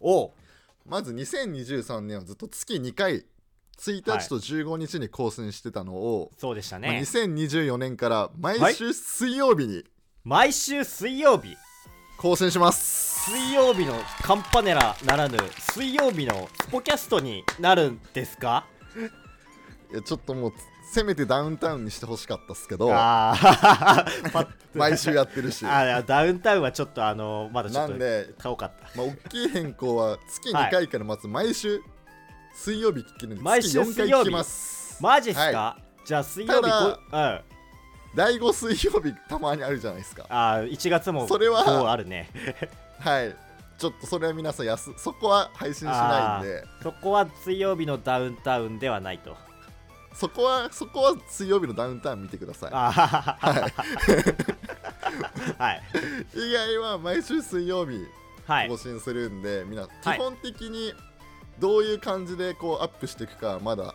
[0.00, 0.30] おう。
[0.86, 3.24] まず2023年はずっと月2回
[3.78, 9.84] 1日と15日に更新してたのを、そうでしたまあね2024年から毎週水曜日に
[10.24, 11.56] 毎週水曜日。
[12.18, 15.38] 更新します、水曜日のカンパネラならぬ
[15.72, 18.66] 水曜日のスポキャストになるんですか？
[19.90, 20.52] いやちょっともう
[20.82, 22.90] せめてダウンタウンにしてほしかったっすけど
[24.74, 25.64] 毎週やってるし。
[25.64, 28.98] あダウンタウンはちょっとあのまだちょっとなんで買おうかった。
[28.98, 31.80] まあ、大きい変更は月2回からまず毎週
[32.52, 35.02] 水曜日聞けるんで毎週月4回聞きます。
[35.02, 37.40] マジっすか、はじゃあ水曜日ただこうん。
[38.14, 40.26] 第5水曜日たまにあるじゃないですか。
[40.28, 42.28] あー1月もそれはあるね。
[43.00, 43.34] はい。
[43.78, 46.64] ちょっとそれは皆さんやすそこは配信しないんで。
[46.82, 49.36] そこは水曜日のダウンタウンではないと
[50.14, 52.70] そこはそこは水曜日のダウンタウン見てください。
[52.72, 53.72] あはい。
[55.58, 55.82] はい。
[56.34, 58.04] 以外は毎週水曜日
[58.46, 58.68] はい。
[58.68, 60.18] 更新するんで、みんなはい。
[60.18, 60.92] 基本的に
[61.58, 63.94] どういう感じでこうアップしていくかまだ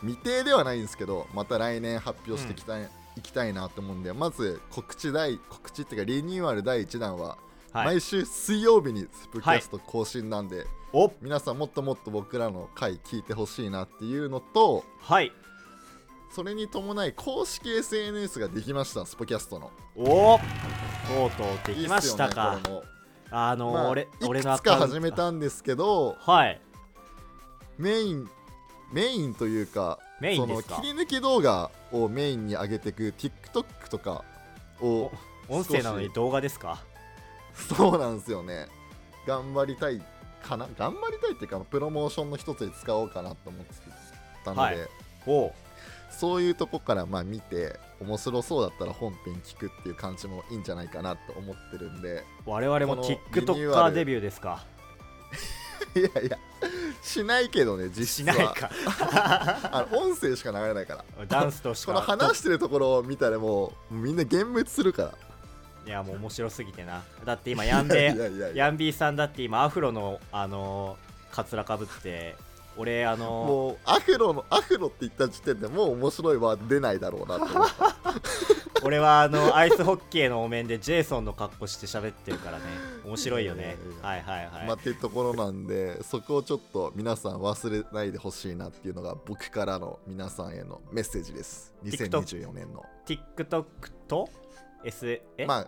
[0.00, 7.38] 未定ではないんですけどまた来年発表していきたい,、いきたいなと思うんでまず告知第告知っていうかリニューアル第1弾は、
[7.74, 7.86] はい。
[7.86, 11.10] 毎週水曜日にスプキャスト更新なんで、お。
[11.20, 15.32] 皆さんもっともっと僕らの回聞いてほしいなっていうのとはい。
[16.30, 19.70] それに伴い公式 SNS ができましたスポキャストの。
[19.96, 20.38] お。
[20.38, 22.84] とうとうでいいっきますしよねたかこれも。
[23.30, 24.94] あのーまあ、俺い俺のくつかアカウント。
[24.94, 26.60] 始めたんですけどはい。
[27.78, 28.28] メイン
[28.92, 30.76] メインというかメインですか？
[30.76, 34.22] その切り抜き動画をメインに上げていく TikTok とか
[34.80, 35.10] を
[35.48, 36.78] 音声なのに動画ですか？
[37.54, 38.68] そうなんですよね。
[39.26, 40.02] 頑張りたい
[40.46, 40.68] かな？
[40.76, 43.74] 頑張りたいっていうかプロモーションの一つに使おうかなと思って
[44.44, 45.52] たので、はい。
[46.10, 52.22] そういうとこからまあ見て面白そうだったら本編聞くっていう感じもいいんじゃないかなと思ってるんで。
[52.46, 54.64] 我々も TikToker ルデビューですか？
[55.96, 56.38] いやいや
[57.02, 58.34] しないけどね実質は。
[58.34, 58.70] しないか。
[59.72, 61.26] あの音声しか流れないから。
[61.26, 61.92] ダンスとしか。
[61.94, 65.14] この話してるところを見たらもうみんな幻滅するから
[65.86, 67.02] いやもう面白すぎてな。
[67.24, 68.14] だって今ヤンベ
[68.54, 72.36] ヤンビーさんだって今アフロのあのー、カツラかぶって
[72.76, 77.84] 俺あのもうアフロのアフロって言った時点でもう面白いは出ないだろうなと思った。
[77.84, 82.64] ー、 俺はあのアイスホッケーのお面でジェイソンの格好して喋ってるからね。
[83.04, 83.76] 面白いよね。
[84.02, 91.72] はいはいはい、まあっていうところなんでそこをちょっと皆さん忘れないでほしいなっていうのが僕からの皆さんへのメッセージです。
[91.84, 92.84] 2024年の。
[93.06, 93.64] TikTok
[94.08, 94.28] と？
[94.84, 95.66] S え、まあ。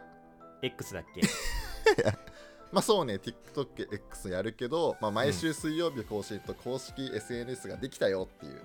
[0.62, 1.20] X だっけ？
[2.72, 3.16] まあそうね。
[3.16, 8.62] TikTokX やるけど、まあ、毎週水曜日更新と公式 SNS ができたよっていう。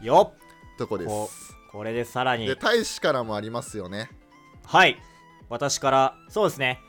[0.00, 0.78] よっ。
[0.78, 1.08] とこです。
[1.08, 2.46] ここれでさらに。
[2.46, 4.10] で大使からもありますよね。
[4.64, 4.96] はい。
[5.48, 6.14] 私から。
[6.28, 6.80] そうですね。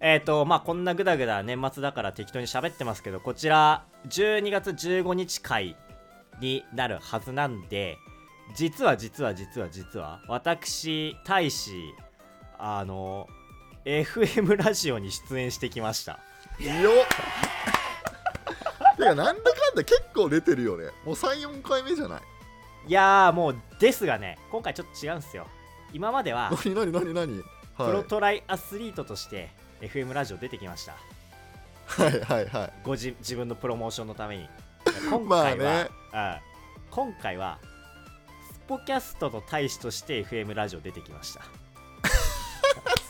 [0.00, 5.76] えっ、とまあこんなグダグダ年末だから適当に喋ってますけどこちら12月15日回
[6.40, 7.96] になるはずなんで
[8.56, 11.94] 実は実は実は実は私大使
[12.64, 13.28] あの
[13.84, 16.12] FM ラジオに出演してきました。
[16.12, 16.18] よ
[16.68, 16.70] っ。
[18.96, 19.36] てかなんだか
[19.72, 20.84] んだ結構出てるよね。
[21.04, 22.20] もう34回目じゃない？
[22.86, 25.48] いやーもうですがね今回ちょっと違うんですよ。
[25.92, 27.42] 今までは何何何何？
[27.76, 27.92] プはい。
[27.94, 29.50] ロトライアスリートとして
[29.80, 30.94] FM ラジオ出てきました。
[31.86, 32.72] はいはいはい。
[32.84, 34.48] ごじ自分のプロモーションのために。
[35.10, 36.36] 今まあ回は、ねうん。
[36.92, 37.58] 今回は
[38.52, 41.40] スポキャストの大使として FM ラジオ出てきました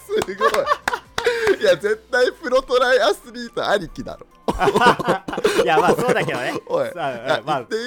[0.06, 1.60] すごい。
[1.60, 4.26] いや絶対プロトライアスリートありきだろ。
[5.62, 6.54] いやまあそうだけどね。
[6.66, 6.90] おい。
[6.90, 7.78] さああ言ってい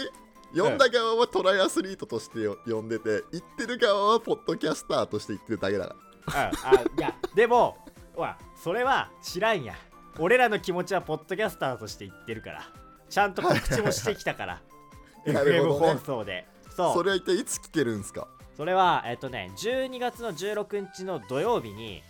[0.55, 0.59] い？
[0.61, 5.95] 呼んだ側はトライアスリートとしてよ呼んでて言ってる側はポッドキャスターとして言ってるだけだか
[6.27, 6.49] うんあ
[6.97, 7.77] いやでも
[8.15, 9.75] ほらそれは知らんや。
[10.17, 12.61] 俺らの気持ちはポッドキャスターとして言ってるから。
[13.09, 14.61] ちゃんと告知もしてきたから。
[15.27, 16.47] FM 放送で。
[16.67, 16.93] らそう。
[16.93, 18.25] それは一体いつ聞けるんすか？
[18.55, 22.01] それはえっとね12月の16日の土曜日に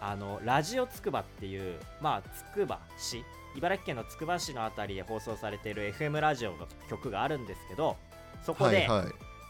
[0.00, 3.24] あのラジオつくばっていうまあつくば市
[3.56, 7.96] 茨城県のつくば市のあたりで放送されている FM ラジオの曲があるんですけど
[8.42, 8.88] そこで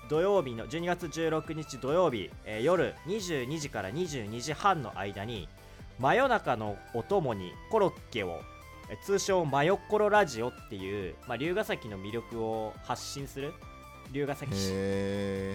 [0.09, 5.49] 土曜日の12月16日土曜日、えー夜22時から22時半の間に
[5.99, 8.41] 真夜中のお供にコロッケを
[8.89, 13.53] えー通称マヨッコロラジオっていう、まあ、龍ヶ崎の魅力を発信する
[14.13, 14.73] 龍ヶ崎市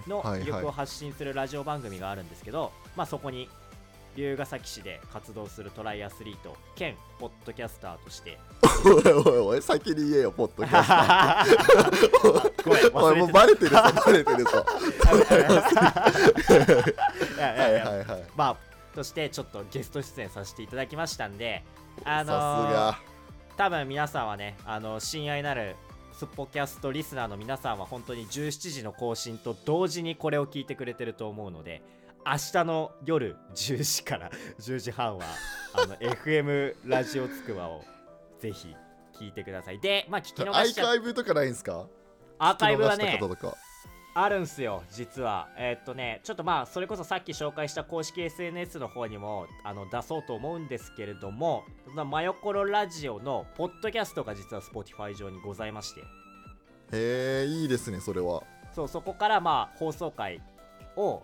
[0.08, 0.42] のはいはい。
[0.42, 3.50] 魅力を発信するラジオ番組があるんですけど、まあそこに
[4.16, 8.38] 龍ヶ崎市で活動するトライアスリート兼ポッドキャスターとして。
[8.86, 11.46] おいおいおい先に言えよポッドキャスタ
[12.64, 13.78] ごめんーおいもうバレてるぞ。
[13.82, 14.50] バレてるぞ
[17.40, 18.24] はいはいはい。
[18.36, 18.58] まあ
[18.96, 21.64] としてちょっとゲスト出演させていただきましたんで
[22.06, 22.96] あのー
[23.58, 25.76] 多分皆さんはねあの親愛なる
[26.14, 31.82] スポキャストリスナーの皆さんは本当に17時の更新と同時にこれを聞いてくれてると思うので
[32.26, 35.26] 明日の夜10時から 10時半は
[35.74, 37.84] あの FM ラジオつくばを
[38.40, 38.74] ぜひ
[39.20, 39.80] 聞いてください。
[39.80, 41.88] でまあ聞き逃アイしちゃカイブとかないんすか？
[42.40, 43.20] アーカイブはね
[44.16, 45.50] あるんすよ実は。
[45.58, 56.02] えーっとねちょっとまあそれこそさっき紹介した公式 SNS の方にもあの出そうと思うんですけれどもそのマヨコロラジオのポッドキャストが実は Spotify 上にございまして。
[56.92, 58.44] へえいいですねそれは。
[58.72, 60.42] そうそこからまあ放送回
[60.96, 61.24] を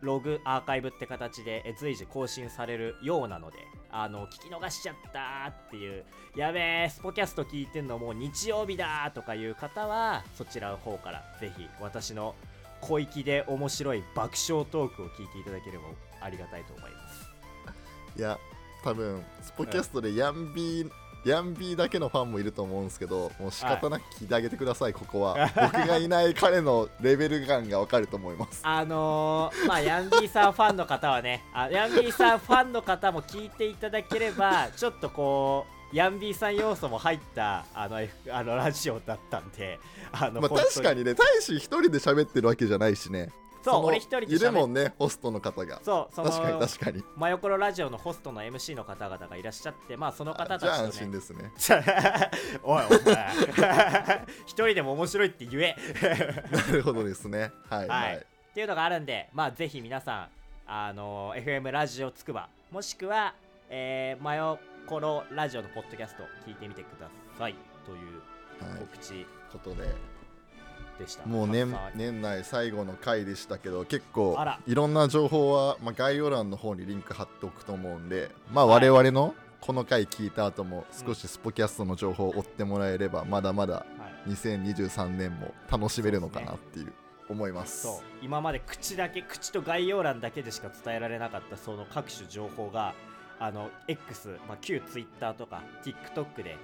[0.00, 3.56] ログアーカイブって形でえ随時更新されるようなので
[4.02, 6.04] あの聞き逃しちゃったっていう。
[6.36, 11.22] やべえスポキャスト聞いてんのもう日曜日だとかいう方はそちらの方から。
[11.40, 12.34] ぜひ私の
[12.80, 15.84] 小粋で面白い爆笑トークを聞いていただければ
[16.20, 17.28] ありがたいと思います。
[18.16, 18.38] いや
[18.84, 20.90] 多分スポキャストでヤンビー、
[21.24, 25.50] ヤンビーだけのファンもいると思うんですけどもう仕方なく聞いてあげてください、ここは。
[25.54, 28.60] 僕がいない彼のレベル感がわかると思います。
[28.62, 39.80] あのー、まあヤンビーさんファンの方はねあヤンビーさんファンの方も聞いていただければ ちょっとこうヤンビーさん要素も入ったあの F あのラジオだったんで
[40.12, 43.24] あの、まあ確かにね大使一人で喋ってるわけじゃないしね。
[43.24, 45.80] のそう俺一人でいるもんねねホストの方が。
[45.82, 47.04] そうその確かに確かに。
[47.16, 51.50] 真横のラジオのホストの MC の方々がいらっしゃってまあその方たちじゃあ安心ですね。
[52.62, 54.26] おいお前。
[54.46, 55.76] 一人でも面白いって言え。
[56.50, 57.52] なるほどですね。
[57.68, 58.14] はいははい。
[58.14, 58.22] い、っ
[58.54, 60.28] ていうのがあるんでまあぜひ皆さん
[60.66, 63.34] あの FM ラジオつくばもしくは、
[63.70, 67.54] えー、真横のラジオのポッドキャスト聞いてみてください。
[67.84, 68.22] という
[68.70, 68.80] はい。
[68.80, 69.26] 告知。
[69.50, 70.17] ことで
[70.98, 74.36] でした、もう年年内最後の回でしたけど結構
[74.66, 83.84] いろんな情報は、まあ、概要欄の方にリンク貼っておくと思うんでまあ我々のこの回聞いた後も少しスポキャストの情報を追ってもらえればまだまだは
[84.26, 84.30] い。
[84.30, 86.92] 2023年も楽しめるのかなっていう
[87.28, 87.82] 思います。
[87.82, 92.94] そう今まで口だけ口と概要欄だけでしか伝えられなかったその各種情報が
[93.38, 96.56] あの X、まあ、旧 Twitter とか TikTok で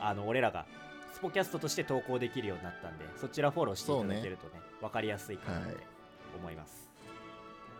[0.00, 0.66] あの俺らが
[1.18, 5.76] スポキャストとして投稿できるようになったんでそちらフォローしていただけるとね分かりやすいかなって
[6.38, 6.88] 思います、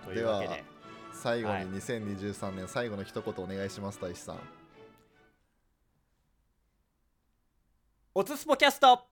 [0.05, 0.65] というわけで
[1.13, 1.67] 最後はい。
[1.67, 4.39] に2023年最後の一言お願いします大志さん。
[8.15, 9.05] おつスポキャスト。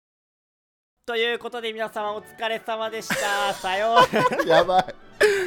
[1.05, 3.53] ということで皆様お疲れ様でした。
[3.53, 4.45] さようなら。
[4.59, 4.95] やばい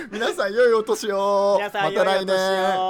[0.12, 1.56] 皆さん良いお年を。
[1.58, 2.36] 皆さんまた来年。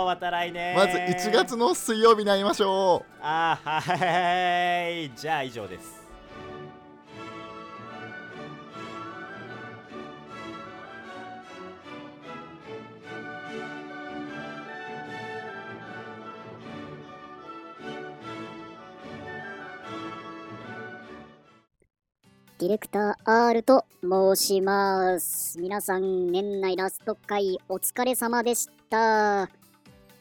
[0.06, 0.76] また来年。
[0.76, 3.14] まず1月の水曜日に会いましょう。
[3.22, 5.12] あーはい。
[5.16, 6.07] じゃあ以上です
[22.60, 25.60] ディレクター R と申します。
[25.60, 29.48] 皆さん、年内ラスト回お疲れ様でした。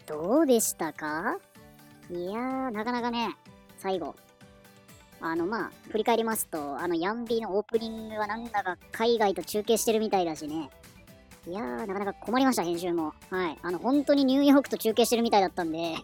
[0.04, 1.38] どうでしたか？
[2.10, 3.34] いやー、なかなかね、
[3.78, 4.14] 最後。
[5.22, 10.68] あの、まあ、振り返りますと、あの、ヤンビーのオープニングはなんだか海外と中継してるみたいだしね。
[11.48, 13.14] いやー、なかなか困りました、編集も。
[13.30, 13.58] はい。
[13.62, 15.94] あの、本当にニューヨークと中継してるみたいだったんで、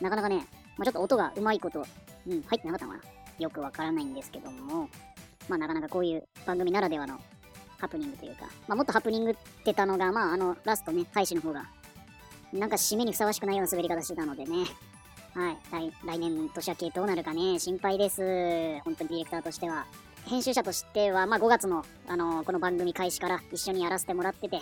[0.00, 0.46] なかなかね、
[0.76, 1.84] まあ、ちょっと音がうまいこと、
[2.28, 3.04] うん、入ってなかったのかな。
[3.40, 4.88] よくわからないんですけども、
[5.48, 7.18] まあなかなかこういう番組ならではの
[7.78, 9.34] ハプニングというか、まあもっとハプニングっ
[9.64, 11.66] てたのが、まああのラストね、大使の方が、
[12.52, 14.64] なんか締めにふさわしくないような滑り方してたのでね、
[15.34, 18.80] はい、来来年年明けどうなるかね、心配です。
[18.84, 19.86] 本当にディレクターとしては。
[20.26, 24.60] 編集者としては、まあ5月の、あのこの番組開始から一緒にやらせてもらってて、い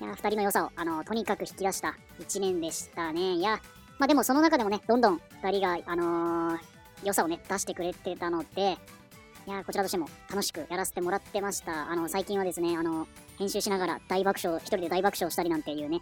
[0.00, 3.34] や、二人の良さを、あのとにかく引き出した一年でしたね。
[3.34, 3.60] いや、
[3.98, 8.76] まあでもその中でもね、どんどん二人が、あのー良さをね、出してくれてたので、
[9.46, 11.90] いやこちらとしても楽しくやらせてもらってました。
[11.90, 16.00] あの、最近はですね、あの、編集しながら大爆笑、一人で大爆笑したりなんていうね、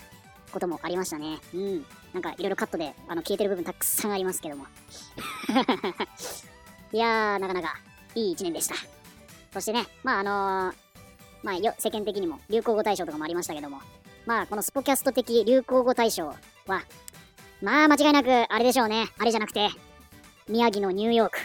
[0.53, 1.39] こともありましたね。
[1.55, 1.87] うん。
[2.13, 4.67] なんかいろいろカットであの消えてる部分たくさんありますけども。
[6.93, 7.77] いやー、なかなか
[8.15, 8.75] いい一年でした。
[9.53, 10.75] そしてね、まああのー
[11.43, 13.81] まあよ世間的にも流行語大賞とかもありましたけども、
[14.27, 16.37] まあこのスポキャスト的流行語大賞は、
[17.63, 19.09] まあ間違いなくあれでしょうね。
[19.19, 19.69] あれじゃなくて、
[20.49, 21.39] 宮城のニューヨーク。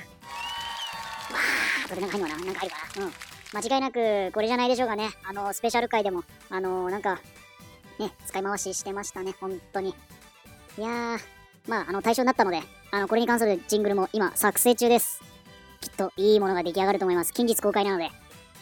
[1.94, 3.14] わー、これなんか入るかななんか入るかなうん。
[3.56, 5.10] 間違いなくこれじゃないでしょうかね。
[5.28, 7.20] あの、スペシャル回でも、あのなんか、
[8.00, 9.96] ね、使い回ししてましたね、本当に。
[10.78, 11.20] いやー、
[11.68, 15.22] まあ、あの、対象になったので、あの、これに関するジングルも今、作成中です。
[15.82, 17.34] きっといいものが出来上がると思います。
[17.34, 18.10] 近日公開なので。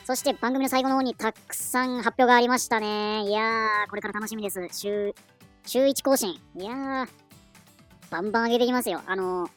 [0.06, 3.24] そして番組の最後の方にたくさん発表がありましたね。
[3.24, 4.68] いやー、これから楽しみです。
[4.72, 5.14] 週、
[5.66, 6.40] 週1更新。
[6.56, 7.08] いやー、
[8.10, 9.02] バンバン上げていきますよ。
[9.06, 9.50] あの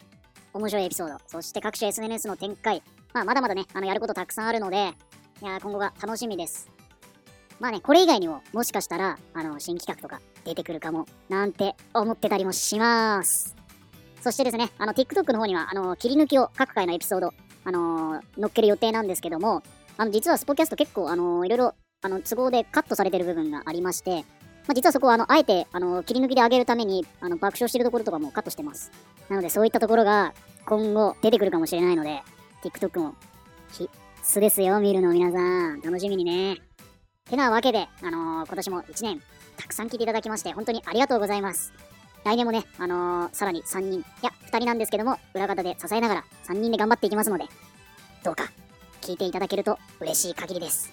[0.53, 1.19] 面白いエピソード。
[1.27, 2.83] そして各種 SNS の展開。
[3.15, 4.93] まあ、まだまだね、あの、やることたくさんあるので、
[5.41, 6.69] いや、今後が楽しみです。
[7.61, 13.55] まあね、これ以外にも、もしかしたら、あの、新企画とか出てくるかも、なんて思ってたりもします。
[14.21, 19.63] そしてですね、あの、TikTok の方には、あの、切り抜きを各回のエピソード、あのー載っける予定なんですけども、
[19.97, 24.25] あの、実はスポキャスト結構、あのーいろいろ、あの、都合でカットされてる部分がありまして、
[24.67, 28.91] まあ、実はそこは、あの、あえて、あの、切り抜きで上げるために、あの、爆笑してるところとかもカットしてます。
[29.29, 30.35] なので、そういったところが、
[30.67, 32.23] 今後出てくるかもしれないので、
[32.65, 33.15] TikTok も、
[33.71, 33.91] 必
[34.23, 35.81] 須ですよ、見るの皆さん。
[35.83, 36.63] 楽しみにね。
[37.29, 39.23] てなわけで、あのー今年も1年、
[39.57, 41.73] たくさん聞いていただきまして、本当にありがとうございます。
[42.25, 47.45] 来年もね、あのーさらに3人、いや、2人なんですけども、裏方で支えながら3人で頑張っていきますので、
[48.23, 48.45] どうか
[49.03, 50.91] 聞いていただけると嬉しい限りです。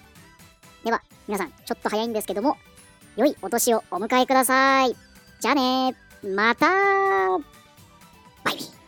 [0.84, 2.58] では、皆さん、ちょっと早いんですけども、
[3.16, 4.94] 良いお年をお迎えください。
[5.40, 6.68] じゃあねまた
[8.44, 8.81] バイビー